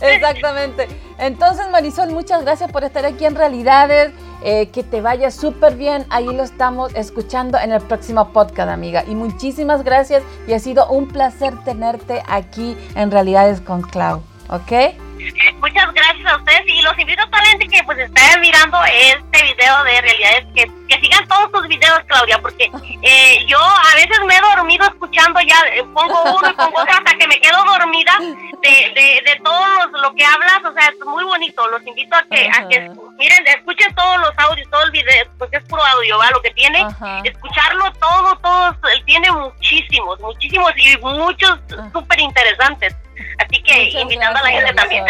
Exactamente. 0.15 0.89
Entonces, 1.19 1.69
Marisol, 1.71 2.11
muchas 2.11 2.43
gracias 2.43 2.71
por 2.73 2.85
estar 2.85 3.05
aquí 3.05 3.25
en 3.25 3.35
Realidades. 3.35 4.13
Eh, 4.43 4.71
que 4.71 4.83
te 4.83 5.03
vaya 5.03 5.31
súper 5.31 5.77
bien. 5.77 6.07
Ahí 6.09 6.25
lo 6.25 6.43
estamos 6.43 6.95
escuchando 6.95 7.59
en 7.59 7.73
el 7.73 7.83
próximo 7.83 8.33
podcast, 8.33 8.71
amiga. 8.71 9.05
Y 9.07 9.15
muchísimas 9.15 9.85
gracias 9.85 10.23
y 10.49 10.55
ha 10.55 10.59
sido 10.59 10.89
un 10.89 11.09
placer 11.09 11.63
tenerte 11.65 12.23
aquí 12.27 12.75
en 12.95 13.11
Realidades 13.11 13.61
con 13.61 13.83
Clau. 13.83 14.23
¿Ok? 14.49 15.10
Ustedes 16.41 16.63
y 16.67 16.83
los 16.83 16.99
invito 16.99 17.23
a 17.23 17.27
toda 17.27 17.43
la 17.43 17.49
gente 17.51 17.69
que 17.69 17.83
pues 17.85 17.99
está 17.99 18.39
mirando 18.41 18.79
este 18.85 19.43
video 19.43 19.85
de 19.85 20.01
realidades 20.01 20.47
que, 20.55 20.71
que 20.89 21.01
sigan 21.01 21.27
todos 21.29 21.53
tus 21.53 21.69
videos 21.69 22.01
Claudia 22.07 22.41
porque 22.41 22.71
eh, 23.03 23.45
yo 23.47 23.59
a 23.59 23.95
veces 23.95 24.19
me 24.27 24.37
he 24.37 24.41
dormido 24.41 24.87
escuchando 24.87 25.39
ya 25.41 25.57
eh, 25.75 25.85
pongo 25.93 26.23
uno 26.23 26.51
y 26.51 26.55
pongo 26.55 26.81
otro 26.81 26.95
hasta 26.95 27.19
que 27.19 27.29
me 27.29 27.39
quedo 27.41 27.63
dormida 27.65 28.17
de, 28.63 28.71
de, 28.95 29.23
de 29.25 29.41
todo 29.45 29.99
lo 30.01 30.15
que 30.15 30.25
hablas 30.25 30.65
o 30.65 30.73
sea 30.73 30.89
es 30.89 31.07
muy 31.07 31.25
bonito 31.25 31.69
los 31.69 31.87
invito 31.87 32.17
a 32.17 32.23
que, 32.23 32.49
a 32.49 32.69
que 32.69 32.91
miren 33.21 33.47
escuchen 33.47 33.95
todos 33.95 34.19
los 34.19 34.33
audios 34.39 34.69
todo 34.71 34.83
el 34.85 34.91
video 34.91 35.27
porque 35.39 35.59
es 35.59 35.65
puro 35.65 35.83
audio 35.85 36.19
va 36.19 36.31
lo 36.31 36.41
que 36.41 36.51
tiene 36.53 36.87
escucharlo 37.25 37.93
todo 38.01 38.37
todos 38.39 38.77
él 38.95 39.05
tiene 39.05 39.31
muchísimos 39.31 40.19
muchísimos 40.21 40.73
y 40.77 40.97
muchos 40.99 41.59
súper 41.93 42.19
interesantes 42.19 42.97
Así 43.39 43.63
que 43.63 44.01
invitando 44.01 44.39
a 44.39 44.43
la 44.43 44.49
gente 44.49 44.75
también. 44.75 45.05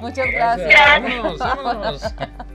Muchas 0.00 0.26
gracias. 0.26 2.14